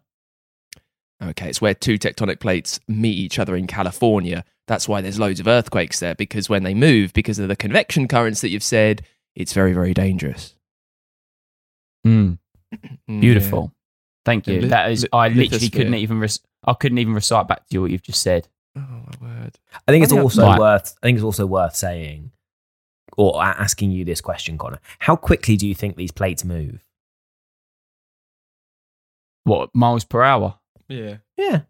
Okay, 1.21 1.49
it's 1.49 1.61
where 1.61 1.73
two 1.73 1.97
tectonic 1.97 2.39
plates 2.39 2.79
meet 2.87 3.17
each 3.17 3.39
other 3.39 3.55
in 3.55 3.67
California. 3.67 4.43
That's 4.67 4.87
why 4.87 5.01
there's 5.01 5.19
loads 5.19 5.39
of 5.39 5.47
earthquakes 5.47 5.99
there 5.99 6.15
because 6.15 6.49
when 6.49 6.63
they 6.63 6.73
move, 6.73 7.13
because 7.13 7.39
of 7.39 7.47
the 7.47 7.55
convection 7.55 8.07
currents 8.07 8.41
that 8.41 8.49
you've 8.49 8.63
said, 8.63 9.03
it's 9.35 9.53
very, 9.53 9.73
very 9.73 9.93
dangerous. 9.93 10.55
Mm, 12.05 12.39
beautiful. 13.07 13.73
Thank 14.25 14.47
you. 14.47 14.61
Yeah, 14.61 14.67
that 14.67 14.91
is. 14.91 15.07
I 15.11 15.29
literally 15.29 15.69
couldn't 15.69 15.95
even. 15.95 16.19
Rec- 16.19 16.31
I 16.65 16.73
couldn't 16.73 16.97
even 16.97 17.13
recite 17.13 17.47
back 17.47 17.67
to 17.67 17.73
you 17.73 17.81
what 17.81 17.91
you've 17.91 18.03
just 18.03 18.21
said. 18.21 18.47
Yeah. 19.53 19.59
My 19.61 19.71
word! 19.73 19.81
I 19.87 19.91
think 19.91 20.03
it's 20.03 20.11
I 20.13 20.15
think 20.15 20.23
also 20.23 20.43
Right. 20.43 20.59
worth. 20.59 20.95
I 21.01 21.05
think 21.07 21.15
it's 21.17 21.23
also 21.23 21.45
worth 21.45 21.75
saying, 21.75 22.31
or 23.17 23.41
asking 23.43 23.91
you 23.91 24.05
this 24.05 24.21
question, 24.21 24.57
Connor. 24.57 24.79
How 24.99 25.15
quickly 25.15 25.57
do 25.57 25.67
you 25.67 25.75
think 25.75 25.95
these 25.95 26.11
plates 26.11 26.43
move? 26.45 26.83
What 29.45 29.69
miles 29.73 30.03
per 30.05 30.21
hour? 30.23 30.59
Yeah, 30.87 31.17
Yeah, 31.37 31.61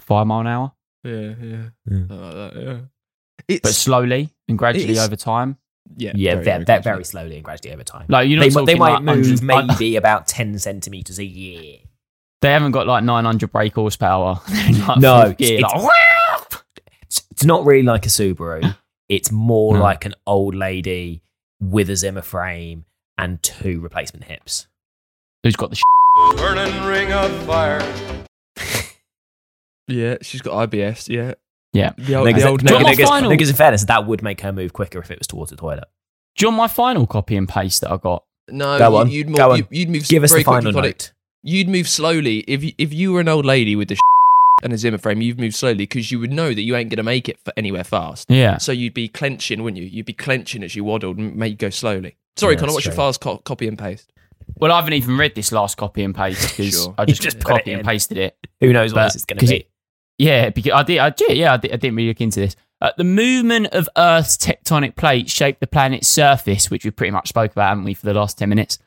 Five 0.00 0.26
mile 0.26 0.40
an 0.40 0.46
hour, 0.46 0.72
yeah, 1.04 1.34
yeah. 1.42 1.68
Yeah. 1.90 1.98
Like 2.08 2.08
that, 2.08 2.52
yeah. 2.56 2.78
It's 3.48 3.60
but 3.62 3.74
slowly 3.74 4.30
and 4.48 4.56
gradually 4.58 4.98
over 4.98 5.16
time. 5.16 5.58
yeah, 5.96 6.12
yeah, 6.14 6.34
very, 6.36 6.44
very, 6.44 6.64
gradually. 6.64 6.82
very 6.82 7.04
slowly 7.04 7.34
and 7.36 7.44
gradually 7.44 7.74
over 7.74 7.84
time. 7.84 8.06
Like 8.08 8.28
you're 8.28 8.40
they, 8.40 8.48
they 8.48 8.74
might 8.74 8.94
like 8.94 9.02
move 9.02 9.16
hundreds- 9.26 9.42
maybe 9.42 9.96
about 9.96 10.26
ten 10.28 10.58
centimeters 10.58 11.18
a 11.18 11.24
year. 11.24 11.78
They 12.42 12.50
haven't 12.52 12.72
got 12.72 12.86
like 12.86 13.02
900 13.04 13.50
brake 13.50 13.74
horsepower. 13.74 14.40
Like, 14.88 14.98
No, 14.98 15.32
gear, 15.32 15.58
it's- 15.58 15.82
like, 15.82 16.62
It's, 17.02 17.26
it's 17.30 17.44
not 17.44 17.64
really 17.64 17.82
like 17.82 18.06
a 18.06 18.08
Subaru. 18.08 18.76
It's 19.08 19.30
more 19.32 19.74
No. 19.74 19.82
like 19.82 20.04
an 20.04 20.14
old 20.26 20.54
lady 20.54 21.22
with 21.60 21.88
a 21.90 21.96
Zimmer 21.96 22.22
frame 22.22 22.84
and 23.18 23.42
two 23.42 23.80
replacement 23.80 24.24
hips. 24.24 24.66
who's 25.42 25.56
got 25.56 25.70
the 25.70 25.80
Burning 26.36 26.84
ring 26.84 27.12
of 27.12 27.30
fire. 27.44 27.80
Yeah, 29.88 30.16
she's 30.22 30.42
got 30.42 30.68
IBS. 30.70 31.08
Yeah, 31.08 31.34
Yeah. 31.72 31.92
The 31.96 32.16
old, 32.16 32.26
Niggas- 32.28 32.34
the 32.40 32.48
old 32.48 32.62
niggas- 32.62 32.68
Got 32.70 32.82
niggas- 32.86 33.08
final- 33.08 33.30
niggas 33.30 33.50
in 33.50 33.54
fairness, 33.56 33.84
that 33.84 34.06
would 34.06 34.22
make 34.22 34.40
her 34.40 34.52
move 34.52 34.72
quicker 34.72 34.98
if 34.98 35.10
it 35.12 35.18
was 35.18 35.26
towards 35.28 35.50
the 35.50 35.56
toilet. 35.56 35.84
Do 36.36 36.44
you 36.44 36.48
want 36.48 36.56
my 36.58 36.68
final 36.68 37.06
copy 37.06 37.36
and 37.36 37.48
paste 37.48 37.82
that 37.82 37.92
I 37.92 37.96
got? 37.96 38.24
No, 38.48 38.78
Go 38.78 38.90
you- 38.90 38.96
on, 38.96 39.10
You'd, 39.10 39.26
go 39.26 39.30
move, 39.32 39.40
on. 39.52 39.58
you, 39.58 39.66
you'd 39.70 39.88
move 39.90 40.08
Give 40.08 40.24
us 40.24 40.30
very 40.30 40.42
the 40.42 40.44
final 40.44 40.72
quickly, 40.72 40.80
Connie. 40.80 40.88
note. 40.88 41.12
You'd 41.46 41.68
move 41.68 41.88
slowly 41.88 42.38
if 42.48 42.64
you, 42.64 42.72
if 42.76 42.92
you 42.92 43.12
were 43.12 43.20
an 43.20 43.28
old 43.28 43.44
lady 43.46 43.76
with 43.76 43.88
the 43.88 43.98
and 44.62 44.72
a 44.72 44.78
Zimmer 44.78 44.98
frame. 44.98 45.20
You'd 45.20 45.38
move 45.38 45.54
slowly 45.54 45.76
because 45.76 46.10
you 46.10 46.18
would 46.18 46.32
know 46.32 46.48
that 46.48 46.62
you 46.62 46.74
ain't 46.76 46.88
going 46.90 46.96
to 46.96 47.02
make 47.02 47.28
it 47.28 47.38
for 47.38 47.52
anywhere 47.56 47.84
fast. 47.84 48.30
Yeah. 48.30 48.56
So 48.58 48.72
you'd 48.72 48.94
be 48.94 49.06
clenching, 49.06 49.62
wouldn't 49.62 49.80
you? 49.82 49.86
You'd 49.88 50.06
be 50.06 50.12
clenching 50.14 50.62
as 50.64 50.74
you 50.74 50.82
waddled 50.82 51.18
and 51.18 51.36
make 51.36 51.50
you 51.50 51.56
go 51.56 51.70
slowly. 51.70 52.16
Sorry, 52.36 52.54
Yeah, 52.54 52.60
Connor. 52.60 52.66
that's 52.68 52.74
What's 52.74 52.86
your 52.86 52.94
true. 52.94 53.04
fast 53.04 53.20
co- 53.20 53.36
copy 53.38 53.68
and 53.68 53.78
paste? 53.78 54.10
Well, 54.58 54.72
I 54.72 54.76
haven't 54.76 54.94
even 54.94 55.18
read 55.18 55.34
this 55.34 55.52
last 55.52 55.76
copy 55.76 56.02
and 56.02 56.14
paste 56.14 56.40
because 56.56 56.72
Sure. 56.84 56.94
I 56.96 57.04
just, 57.04 57.20
just 57.22 57.44
copy 57.44 57.72
and 57.72 57.84
pasted 57.84 58.16
it. 58.18 58.34
Who 58.60 58.72
knows 58.72 58.92
what 58.92 59.00
But- 59.00 59.06
this 59.08 59.16
is 59.16 59.24
going 59.26 59.38
to 59.40 59.46
be? 59.46 59.56
it- 59.56 59.66
Yeah, 60.18 60.48
because 60.50 60.72
I 60.72 60.82
did. 60.82 60.98
I 60.98 61.10
did. 61.10 61.36
Yeah, 61.36 61.52
I, 61.52 61.56
did, 61.58 61.72
I 61.72 61.76
didn't 61.76 61.94
really 61.96 62.08
look 62.08 62.20
into 62.22 62.40
this. 62.40 62.56
Uh, 62.80 62.90
the 62.96 63.04
movement 63.04 63.68
of 63.68 63.88
Earth's 63.96 64.36
tectonic 64.38 64.96
plates 64.96 65.32
shaped 65.32 65.60
the 65.60 65.66
planet's 65.66 66.08
surface, 66.08 66.70
which 66.70 66.84
we 66.84 66.90
pretty 66.90 67.10
much 67.10 67.28
spoke 67.28 67.52
about, 67.52 67.68
haven't 67.68 67.84
we, 67.84 67.94
for 67.94 68.04
the 68.06 68.14
last 68.14 68.38
ten 68.38 68.48
minutes? 68.48 68.78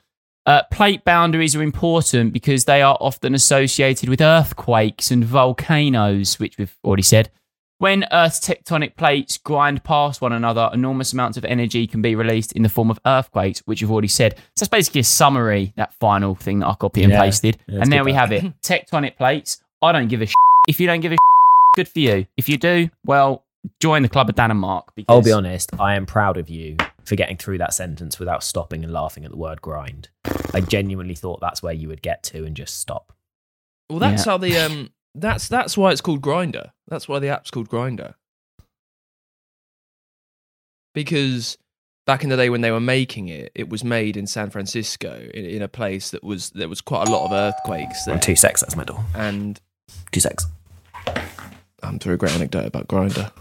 Uh, 0.50 0.64
plate 0.72 1.04
boundaries 1.06 1.56
are 1.56 1.62
important 1.62 2.34
because 2.34 2.66
they 2.66 2.82
are 2.82 2.98
often 3.00 3.36
associated 3.36 4.10
with 4.10 4.20
earthquakes 4.20 5.12
and 5.12 5.24
volcanoes, 5.24 6.40
which 6.40 6.58
we've 6.58 6.76
already 6.84 7.04
said. 7.04 7.30
When 7.78 8.04
Earth's 8.12 8.40
tectonic 8.40 8.96
plates 8.96 9.38
grind 9.38 9.84
past 9.84 10.22
one 10.22 10.34
another, 10.34 10.72
enormous 10.74 11.14
amounts 11.14 11.38
of 11.38 11.46
energy 11.46 11.86
can 11.86 12.02
be 12.02 12.16
released 12.16 12.54
in 12.54 12.64
the 12.64 12.68
form 12.68 12.90
of 12.90 13.00
earthquakes, 13.06 13.60
which 13.68 13.84
we've 13.84 13.92
already 13.92 14.08
said. 14.08 14.38
So 14.56 14.66
that's 14.66 14.70
basically 14.70 15.02
a 15.02 15.04
summary, 15.04 15.72
that 15.78 15.94
final 16.00 16.34
thing 16.34 16.60
that 16.60 16.68
I 16.68 16.74
copied 16.74 17.04
and 17.04 17.14
Yeah. 17.14 17.22
pasted. 17.22 17.60
Yeah, 17.68 17.82
and 17.84 17.94
there 17.94 18.04
we 18.04 18.14
have 18.14 18.32
it. 18.32 18.44
Tectonic 18.64 19.18
plates. 19.18 19.62
I 19.84 19.92
don't 19.92 20.08
give 20.08 20.24
a 20.24 20.28
if 20.68 20.80
you 20.80 20.88
don't 20.88 21.02
give 21.02 21.12
a 21.12 21.18
good 21.76 21.88
for 21.88 22.00
you. 22.00 22.26
If 22.38 22.50
you 22.50 22.58
do, 22.58 22.90
well, 23.06 23.44
join 23.80 24.02
the 24.02 24.10
club 24.10 24.30
of 24.30 24.36
Dan 24.36 24.50
and 24.50 24.60
Mark. 24.60 24.96
Because 24.96 25.14
I'll 25.14 25.22
be 25.22 25.32
honest, 25.32 25.70
I 25.80 25.94
am 25.94 26.08
proud 26.08 26.38
of 26.38 26.50
you 26.50 26.76
for 27.06 27.16
getting 27.16 27.38
through 27.38 27.58
that 27.60 27.74
sentence 27.74 28.20
without 28.20 28.44
stopping 28.44 28.84
and 28.84 28.94
laughing 28.94 29.26
at 29.26 29.32
the 29.32 29.38
word 29.38 29.62
grind. 29.62 30.10
I 30.54 30.62
genuinely 30.62 31.16
thought 31.16 31.40
that's 31.42 31.62
where 31.64 31.74
you 31.74 31.88
would 31.88 32.02
get 32.02 32.24
to 32.24 32.46
and 32.46 32.56
just 32.56 32.80
stop. 32.80 33.14
Well, 33.90 34.00
that's 34.00 34.26
Yeah. 34.26 34.32
how 34.34 34.38
the 34.38 34.58
um. 34.58 34.90
That's 35.16 35.48
that's 35.48 35.76
why 35.76 35.92
it's 35.92 36.02
called 36.02 36.22
Grindr. 36.22 36.70
That's 36.88 37.08
why 37.08 37.18
the 37.20 37.30
app's 37.30 37.50
called 37.52 37.68
Grindr. 37.70 38.14
Because 40.94 41.58
back 42.06 42.24
in 42.24 42.30
the 42.30 42.38
day 42.38 42.50
when 42.50 42.62
they 42.62 42.72
were 42.72 42.80
making 42.80 43.28
it, 43.28 43.52
it 43.56 43.70
was 43.70 43.84
made 43.84 44.18
in 44.18 44.28
San 44.28 44.50
Francisco 44.50 45.30
in, 45.34 45.46
in 45.46 45.62
a 45.62 45.68
place 45.68 46.12
that 46.12 46.24
was 46.24 46.52
there 46.52 46.70
was 46.70 46.82
quite 46.82 47.08
a 47.08 47.12
lot 47.12 47.26
of 47.26 47.32
earthquakes 47.32 48.06
there. 48.06 48.20
Two 48.20 48.36
secs, 48.36 48.62
that's 48.62 48.76
my 48.76 48.84
door. 48.84 49.04
And 49.16 49.60
Two 50.12 50.20
secs. 50.20 50.46
I'm 51.82 51.98
through 51.98 52.14
a 52.14 52.18
great 52.18 52.34
anecdote 52.34 52.66
about 52.66 52.88
Grindr. 52.88 53.32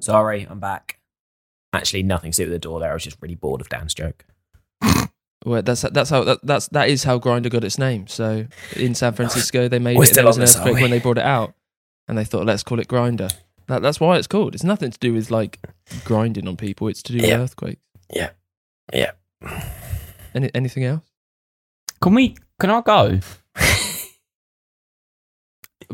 Sorry, 0.00 0.46
I'm 0.48 0.60
back. 0.60 0.95
Actually, 1.76 2.02
nothing 2.02 2.32
to 2.32 2.36
do 2.36 2.44
with 2.44 2.52
the 2.52 2.58
door 2.58 2.80
there. 2.80 2.90
I 2.90 2.94
was 2.94 3.04
just 3.04 3.18
really 3.20 3.34
bored 3.34 3.60
of 3.60 3.68
Dan's 3.68 3.94
joke. 3.94 4.24
Well, 5.44 5.62
that's 5.62 5.82
that's 5.82 6.10
how 6.10 6.24
that, 6.24 6.40
that's 6.42 6.66
that 6.68 6.88
is 6.88 7.04
how 7.04 7.20
Grindr 7.20 7.48
got 7.50 7.62
its 7.62 7.78
name. 7.78 8.08
So 8.08 8.46
in 8.74 8.96
San 8.96 9.12
Francisco, 9.18 9.68
they 9.68 9.78
made 9.78 9.96
We're 9.96 10.02
it. 10.02 10.08
And 10.08 10.16
there 10.16 10.24
was 10.26 10.38
an 10.38 10.40
this, 10.40 10.56
earthquake 10.56 10.80
when 10.80 10.90
they 10.90 10.98
brought 10.98 11.18
it 11.18 11.24
out, 11.24 11.54
and 12.08 12.18
they 12.18 12.24
thought, 12.24 12.46
let's 12.46 12.64
call 12.64 12.80
it 12.80 12.88
Grindr. 12.88 13.32
That, 13.68 13.80
that's 13.80 14.00
why 14.00 14.16
it's 14.16 14.26
called. 14.26 14.56
It's 14.56 14.64
nothing 14.64 14.90
to 14.90 14.98
do 14.98 15.12
with 15.12 15.30
like 15.30 15.60
grinding 16.04 16.48
on 16.48 16.56
people. 16.56 16.88
It's 16.88 17.00
to 17.04 17.12
do 17.12 17.18
with 17.18 17.28
Yeah. 17.28 17.38
earthquakes. 17.38 17.86
Yeah. 18.12 18.30
Yeah. 18.92 19.12
Any, 20.34 20.50
anything 20.52 20.82
else? 20.82 21.04
can 22.02 22.14
we? 22.14 22.34
Can 22.58 22.70
I 22.70 22.80
go? 22.80 23.20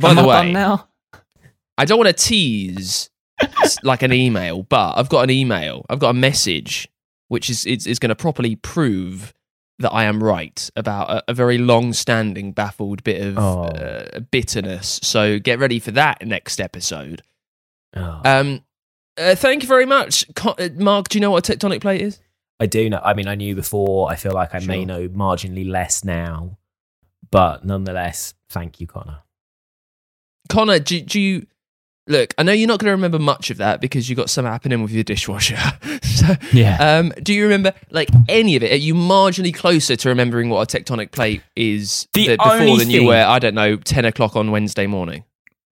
By 0.00 0.10
Am 0.10 0.16
the 0.16 0.22
I 0.22 0.26
way, 0.26 0.32
done 0.44 0.52
now. 0.52 0.88
I 1.76 1.84
don't 1.84 1.98
want 1.98 2.08
to 2.08 2.14
tease 2.24 2.78
s- 2.78 3.10
like 3.82 4.02
an 4.02 4.12
email, 4.12 4.62
but 4.64 4.94
I've 4.98 5.08
got 5.08 5.22
an 5.22 5.30
email. 5.30 5.84
I've 5.88 5.98
got 5.98 6.10
a 6.10 6.14
message 6.14 6.88
which 7.28 7.48
is 7.48 7.64
is, 7.64 7.86
is 7.86 7.98
going 7.98 8.10
to 8.10 8.14
properly 8.16 8.56
prove 8.56 9.32
that 9.78 9.90
I 9.92 10.04
am 10.04 10.22
right 10.22 10.68
about 10.76 11.10
a, 11.10 11.24
a 11.28 11.34
very 11.34 11.58
long-standing, 11.58 12.52
baffled 12.52 13.02
bit 13.02 13.20
of 13.26 13.38
Oh. 13.38 13.62
uh, 13.64 14.20
bitterness. 14.30 15.00
So 15.02 15.38
get 15.38 15.58
ready 15.58 15.78
for 15.80 15.90
that 15.92 16.24
next 16.26 16.60
episode. 16.60 17.22
Oh. 17.96 18.20
Um, 18.24 18.64
uh, 19.18 19.34
thank 19.34 19.62
you 19.62 19.68
very 19.68 19.86
much, 19.86 20.24
Co- 20.34 20.54
uh, 20.58 20.68
Mark. 20.76 21.08
Do 21.08 21.18
you 21.18 21.20
know 21.20 21.30
what 21.30 21.48
a 21.48 21.52
tectonic 21.56 21.80
plate 21.80 22.00
is? 22.02 22.20
I 22.60 22.66
do 22.66 22.88
know. 22.88 23.00
I 23.02 23.14
mean, 23.14 23.26
I 23.28 23.34
knew 23.34 23.54
before. 23.56 24.10
I 24.10 24.14
feel 24.16 24.32
like 24.32 24.54
I 24.54 24.60
may 24.60 24.84
know 24.84 25.08
marginally 25.08 25.68
less 25.68 26.04
now, 26.04 26.58
but 27.30 27.64
nonetheless, 27.64 28.34
thank 28.50 28.78
you, 28.80 28.86
Connor. 28.86 29.18
Connor, 30.48 30.78
do, 30.78 31.00
do 31.00 31.20
you 31.20 31.46
look? 32.06 32.34
I 32.38 32.42
know 32.42 32.52
you're 32.52 32.68
not 32.68 32.78
going 32.78 32.88
to 32.88 32.92
remember 32.92 33.18
much 33.18 33.50
of 33.50 33.58
that 33.58 33.80
because 33.80 34.08
you 34.08 34.16
got 34.16 34.30
some 34.30 34.44
happening 34.44 34.82
with 34.82 34.92
your 34.92 35.04
dishwasher. 35.04 35.58
so, 36.02 36.34
Yeah. 36.52 36.98
Um, 36.98 37.12
do 37.22 37.32
you 37.34 37.44
remember 37.44 37.72
like 37.90 38.08
any 38.28 38.56
of 38.56 38.62
it? 38.62 38.72
Are 38.72 38.76
you 38.76 38.94
marginally 38.94 39.54
closer 39.54 39.96
to 39.96 40.08
remembering 40.08 40.48
what 40.48 40.72
a 40.72 40.78
tectonic 40.78 41.10
plate 41.12 41.42
is 41.56 42.06
The 42.12 42.26
th- 42.26 42.38
before 42.38 42.78
than 42.78 42.90
you 42.90 43.06
were? 43.06 43.14
I 43.22 43.38
don't 43.38 43.54
know, 43.54 43.76
ten 43.76 44.04
o'clock 44.04 44.36
on 44.36 44.50
Wednesday 44.50 44.86
morning. 44.86 45.24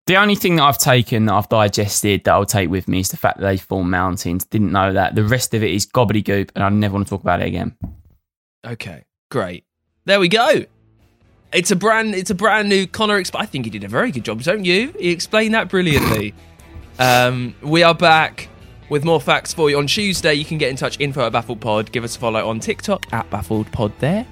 The 0.07 0.17
only 0.17 0.33
thing 0.33 0.55
that 0.55 0.63
I've 0.63 0.79
taken 0.79 1.27
that 1.27 1.33
I've 1.33 1.49
digested 1.49 2.23
that 2.23 2.31
I'll 2.33 2.45
take 2.45 2.69
with 2.69 2.87
me 2.87 2.99
is 3.01 3.09
the 3.09 3.17
fact 3.17 3.37
that 3.37 3.45
they 3.45 3.57
form 3.57 3.91
mountains. 3.91 4.43
Didn't 4.43 4.71
know 4.71 4.91
that. 4.93 5.13
The 5.13 5.23
rest 5.23 5.53
of 5.53 5.61
it 5.61 5.69
is 5.69 5.85
gobbledygook, 5.85 6.49
and 6.55 6.63
I 6.63 6.69
never 6.69 6.95
want 6.95 7.05
to 7.05 7.09
talk 7.11 7.21
about 7.21 7.41
it 7.41 7.47
again. 7.47 7.75
Okay, 8.65 9.05
great. 9.29 9.65
There 10.05 10.19
we 10.19 10.27
go. 10.27 10.65
It's 11.51 11.71
a 11.71 11.75
brand. 11.75 12.13
It's 12.15 12.29
a 12.29 12.35
brand 12.35 12.69
new 12.69 12.85
Connor. 12.87 13.19
Exp- 13.19 13.35
I 13.39 13.45
think 13.45 13.65
he 13.65 13.71
did 13.71 13.83
a 13.83 13.87
very 13.87 14.11
good 14.11 14.23
job, 14.23 14.41
don't 14.43 14.65
you? 14.65 14.93
He 14.99 15.09
explained 15.09 15.53
that 15.55 15.67
brilliantly. 15.69 16.33
um, 16.99 17.55
we 17.61 17.81
are 17.83 17.95
back 17.95 18.49
with 18.89 19.03
more 19.03 19.19
facts 19.21 19.53
for 19.53 19.69
you 19.69 19.77
on 19.77 19.87
Tuesday. 19.87 20.33
You 20.33 20.45
can 20.45 20.57
get 20.59 20.69
in 20.69 20.75
touch. 20.75 20.99
Info 20.99 21.25
at 21.25 21.31
Baffled 21.31 21.59
Pod. 21.61 21.91
Give 21.91 22.03
us 22.03 22.15
a 22.15 22.19
follow 22.19 22.47
on 22.47 22.59
TikTok 22.59 23.11
at 23.13 23.29
Baffled 23.31 23.71
Pod 23.71 23.91
there, 23.99 24.27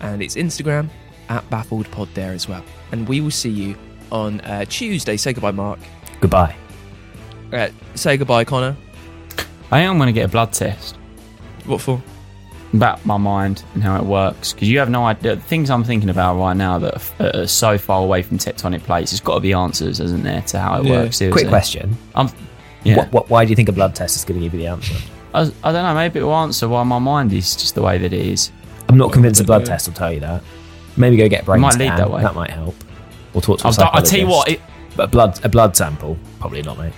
and 0.00 0.22
it's 0.22 0.36
Instagram 0.36 0.88
at 1.30 1.48
Baffled 1.48 1.90
Pod 1.90 2.08
there 2.14 2.32
as 2.32 2.46
well. 2.48 2.64
And 2.92 3.08
we 3.08 3.20
will 3.22 3.30
see 3.30 3.50
you 3.50 3.76
on 4.12 4.40
uh, 4.42 4.64
Tuesday. 4.66 5.16
Say 5.16 5.32
goodbye, 5.32 5.52
Mark. 5.52 5.78
Goodbye. 6.20 6.54
Uh, 7.52 7.68
say 7.94 8.16
goodbye, 8.18 8.44
Connor. 8.44 8.76
I 9.70 9.80
am 9.80 9.96
going 9.96 10.08
to 10.08 10.12
get 10.12 10.24
a 10.26 10.28
blood 10.28 10.52
test 10.52 10.96
What 11.64 11.80
for? 11.80 12.02
About 12.72 13.04
my 13.04 13.16
mind 13.16 13.64
and 13.74 13.82
how 13.82 13.96
it 13.96 14.04
works 14.04 14.52
because 14.52 14.68
you 14.68 14.78
have 14.78 14.88
no 14.90 15.04
idea. 15.04 15.34
The 15.36 15.42
things 15.42 15.70
I'm 15.70 15.82
thinking 15.84 16.08
about 16.08 16.38
right 16.38 16.56
now 16.56 16.78
that 16.78 17.10
are, 17.20 17.40
are 17.42 17.46
so 17.46 17.76
far 17.78 18.02
away 18.02 18.22
from 18.22 18.38
tectonic 18.38 18.82
plates, 18.84 19.10
it's 19.12 19.20
got 19.20 19.34
to 19.34 19.40
be 19.40 19.52
answers, 19.52 19.98
isn't 20.00 20.22
there, 20.22 20.42
to 20.42 20.58
how 20.60 20.80
it 20.80 20.86
Yeah. 20.86 21.02
works? 21.02 21.16
seriously. 21.16 21.42
Quick 21.42 21.48
question. 21.48 21.96
I'm, 22.14 22.28
yeah. 22.84 22.96
What, 22.96 23.12
what, 23.12 23.30
why 23.30 23.44
do 23.44 23.50
you 23.50 23.56
think 23.56 23.68
a 23.68 23.72
blood 23.72 23.94
test 23.94 24.16
is 24.16 24.24
going 24.24 24.38
to 24.40 24.44
give 24.46 24.54
you 24.54 24.60
the 24.60 24.66
answer? 24.68 24.94
I, 25.34 25.42
I 25.64 25.72
don't 25.72 25.82
know. 25.84 25.94
Maybe 25.94 26.20
it 26.20 26.22
will 26.22 26.34
answer 26.34 26.68
why 26.68 26.82
my 26.84 26.98
mind 26.98 27.32
is 27.32 27.54
just 27.56 27.74
the 27.74 27.82
way 27.82 27.98
that 27.98 28.12
it 28.12 28.26
is. 28.26 28.50
I'm 28.88 28.96
not 28.96 29.12
convinced 29.12 29.40
a 29.40 29.44
blood 29.44 29.64
test 29.66 29.86
will 29.88 29.94
tell 29.94 30.12
you 30.12 30.20
that. 30.20 30.42
Maybe 30.96 31.16
go 31.16 31.28
get 31.28 31.42
a 31.42 31.44
brain 31.44 31.60
Might 31.60 31.74
scan. 31.74 31.88
lead 31.90 31.98
that 31.98 32.10
way. 32.10 32.22
That 32.22 32.34
might 32.34 32.50
help. 32.50 32.74
Or 33.34 33.40
talk 33.40 33.58
to 33.60 33.68
a 33.68 33.70
I'll, 33.70 33.90
I'll 33.94 34.02
tell 34.02 34.18
you 34.18 34.26
what. 34.26 34.48
It, 34.48 34.60
But 34.96 35.04
a 35.04 35.06
blood, 35.08 35.44
a 35.44 35.48
blood 35.48 35.76
sample, 35.76 36.18
probably 36.40 36.62
not, 36.62 36.78
mate. 36.78 36.92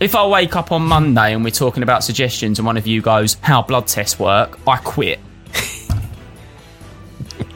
If 0.00 0.14
I 0.14 0.26
wake 0.26 0.56
up 0.56 0.72
on 0.72 0.82
Monday 0.82 1.32
and 1.34 1.44
we're 1.44 1.50
talking 1.50 1.82
about 1.82 2.02
suggestions, 2.02 2.58
and 2.58 2.66
one 2.66 2.76
of 2.76 2.86
you 2.86 3.00
goes, 3.02 3.34
"How 3.42 3.62
blood 3.62 3.86
tests 3.86 4.18
work," 4.18 4.58
I 4.66 4.76
quit. 4.78 5.20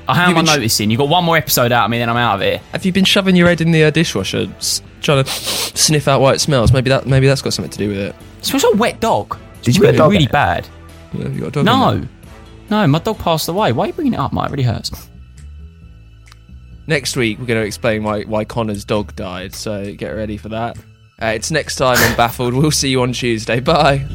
I 0.06 0.14
how 0.14 0.24
am 0.24 0.30
I 0.30 0.34
been 0.40 0.46
sh- 0.46 0.56
noticing? 0.56 0.90
You 0.90 0.98
got 0.98 1.08
one 1.08 1.24
more 1.24 1.36
episode 1.36 1.72
out 1.72 1.86
of 1.86 1.90
me, 1.90 1.98
then 1.98 2.10
I'm 2.10 2.16
out 2.16 2.36
of 2.36 2.40
here. 2.42 2.60
Have 2.72 2.84
you 2.84 2.92
been 2.92 3.04
shoving 3.04 3.36
your 3.36 3.48
head 3.48 3.60
in 3.60 3.70
the 3.70 3.84
uh, 3.84 3.90
dishwasher, 3.90 4.46
s- 4.58 4.82
trying 5.00 5.24
to 5.24 5.30
sniff 5.30 6.06
out 6.08 6.20
why 6.20 6.34
it 6.34 6.40
smells? 6.40 6.72
Maybe 6.72 6.90
that. 6.90 7.06
Maybe 7.06 7.26
that's 7.26 7.42
got 7.42 7.54
something 7.54 7.72
to 7.72 7.78
do 7.78 7.88
with 7.88 7.98
it. 7.98 8.14
It 8.38 8.44
smells 8.44 8.64
like 8.64 8.74
a 8.74 8.76
wet 8.76 9.00
dog. 9.00 9.38
Did 9.62 9.76
you 9.76 9.82
It's 9.82 9.86
put 9.88 9.94
a 9.94 9.98
dog 9.98 10.12
really 10.12 10.26
bad? 10.26 10.68
Yeah, 11.14 11.28
you 11.28 11.40
got 11.40 11.48
a 11.48 11.50
dog? 11.62 11.64
No, 11.64 12.02
no, 12.70 12.86
my 12.86 12.98
dog 12.98 13.18
passed 13.18 13.48
away. 13.48 13.72
Why 13.72 13.84
are 13.84 13.86
you 13.88 13.92
bringing 13.94 14.14
it 14.14 14.20
up, 14.20 14.32
mate? 14.34 14.44
It 14.46 14.50
really 14.50 14.62
hurts. 14.64 14.90
Next 16.86 17.16
week, 17.16 17.38
we're 17.38 17.46
going 17.46 17.60
to 17.62 17.66
explain 17.66 18.02
why, 18.02 18.24
why 18.24 18.44
Connor's 18.44 18.84
dog 18.84 19.16
died, 19.16 19.54
so 19.54 19.94
get 19.94 20.10
ready 20.10 20.36
for 20.36 20.50
that. 20.50 20.76
Uh, 21.20 21.26
it's 21.26 21.50
next 21.50 21.76
time 21.76 21.98
on 21.98 22.16
Baffled. 22.16 22.54
We'll 22.54 22.70
see 22.70 22.90
you 22.90 23.02
on 23.02 23.12
Tuesday. 23.12 23.60
Bye. 23.60 24.06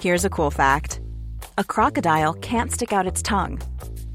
Here's 0.00 0.24
a 0.24 0.30
cool 0.30 0.52
fact 0.52 1.00
a 1.58 1.64
crocodile 1.64 2.34
can't 2.34 2.70
stick 2.70 2.92
out 2.92 3.06
its 3.06 3.22
tongue. 3.22 3.60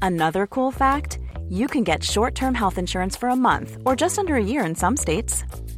Another 0.00 0.46
cool 0.46 0.70
fact 0.70 1.18
you 1.50 1.66
can 1.66 1.84
get 1.84 2.02
short 2.02 2.34
term 2.34 2.54
health 2.54 2.78
insurance 2.78 3.14
for 3.14 3.28
a 3.28 3.36
month 3.36 3.76
or 3.84 3.94
just 3.94 4.18
under 4.18 4.36
a 4.36 4.42
year 4.42 4.64
in 4.64 4.74
some 4.74 4.96
states. 4.96 5.44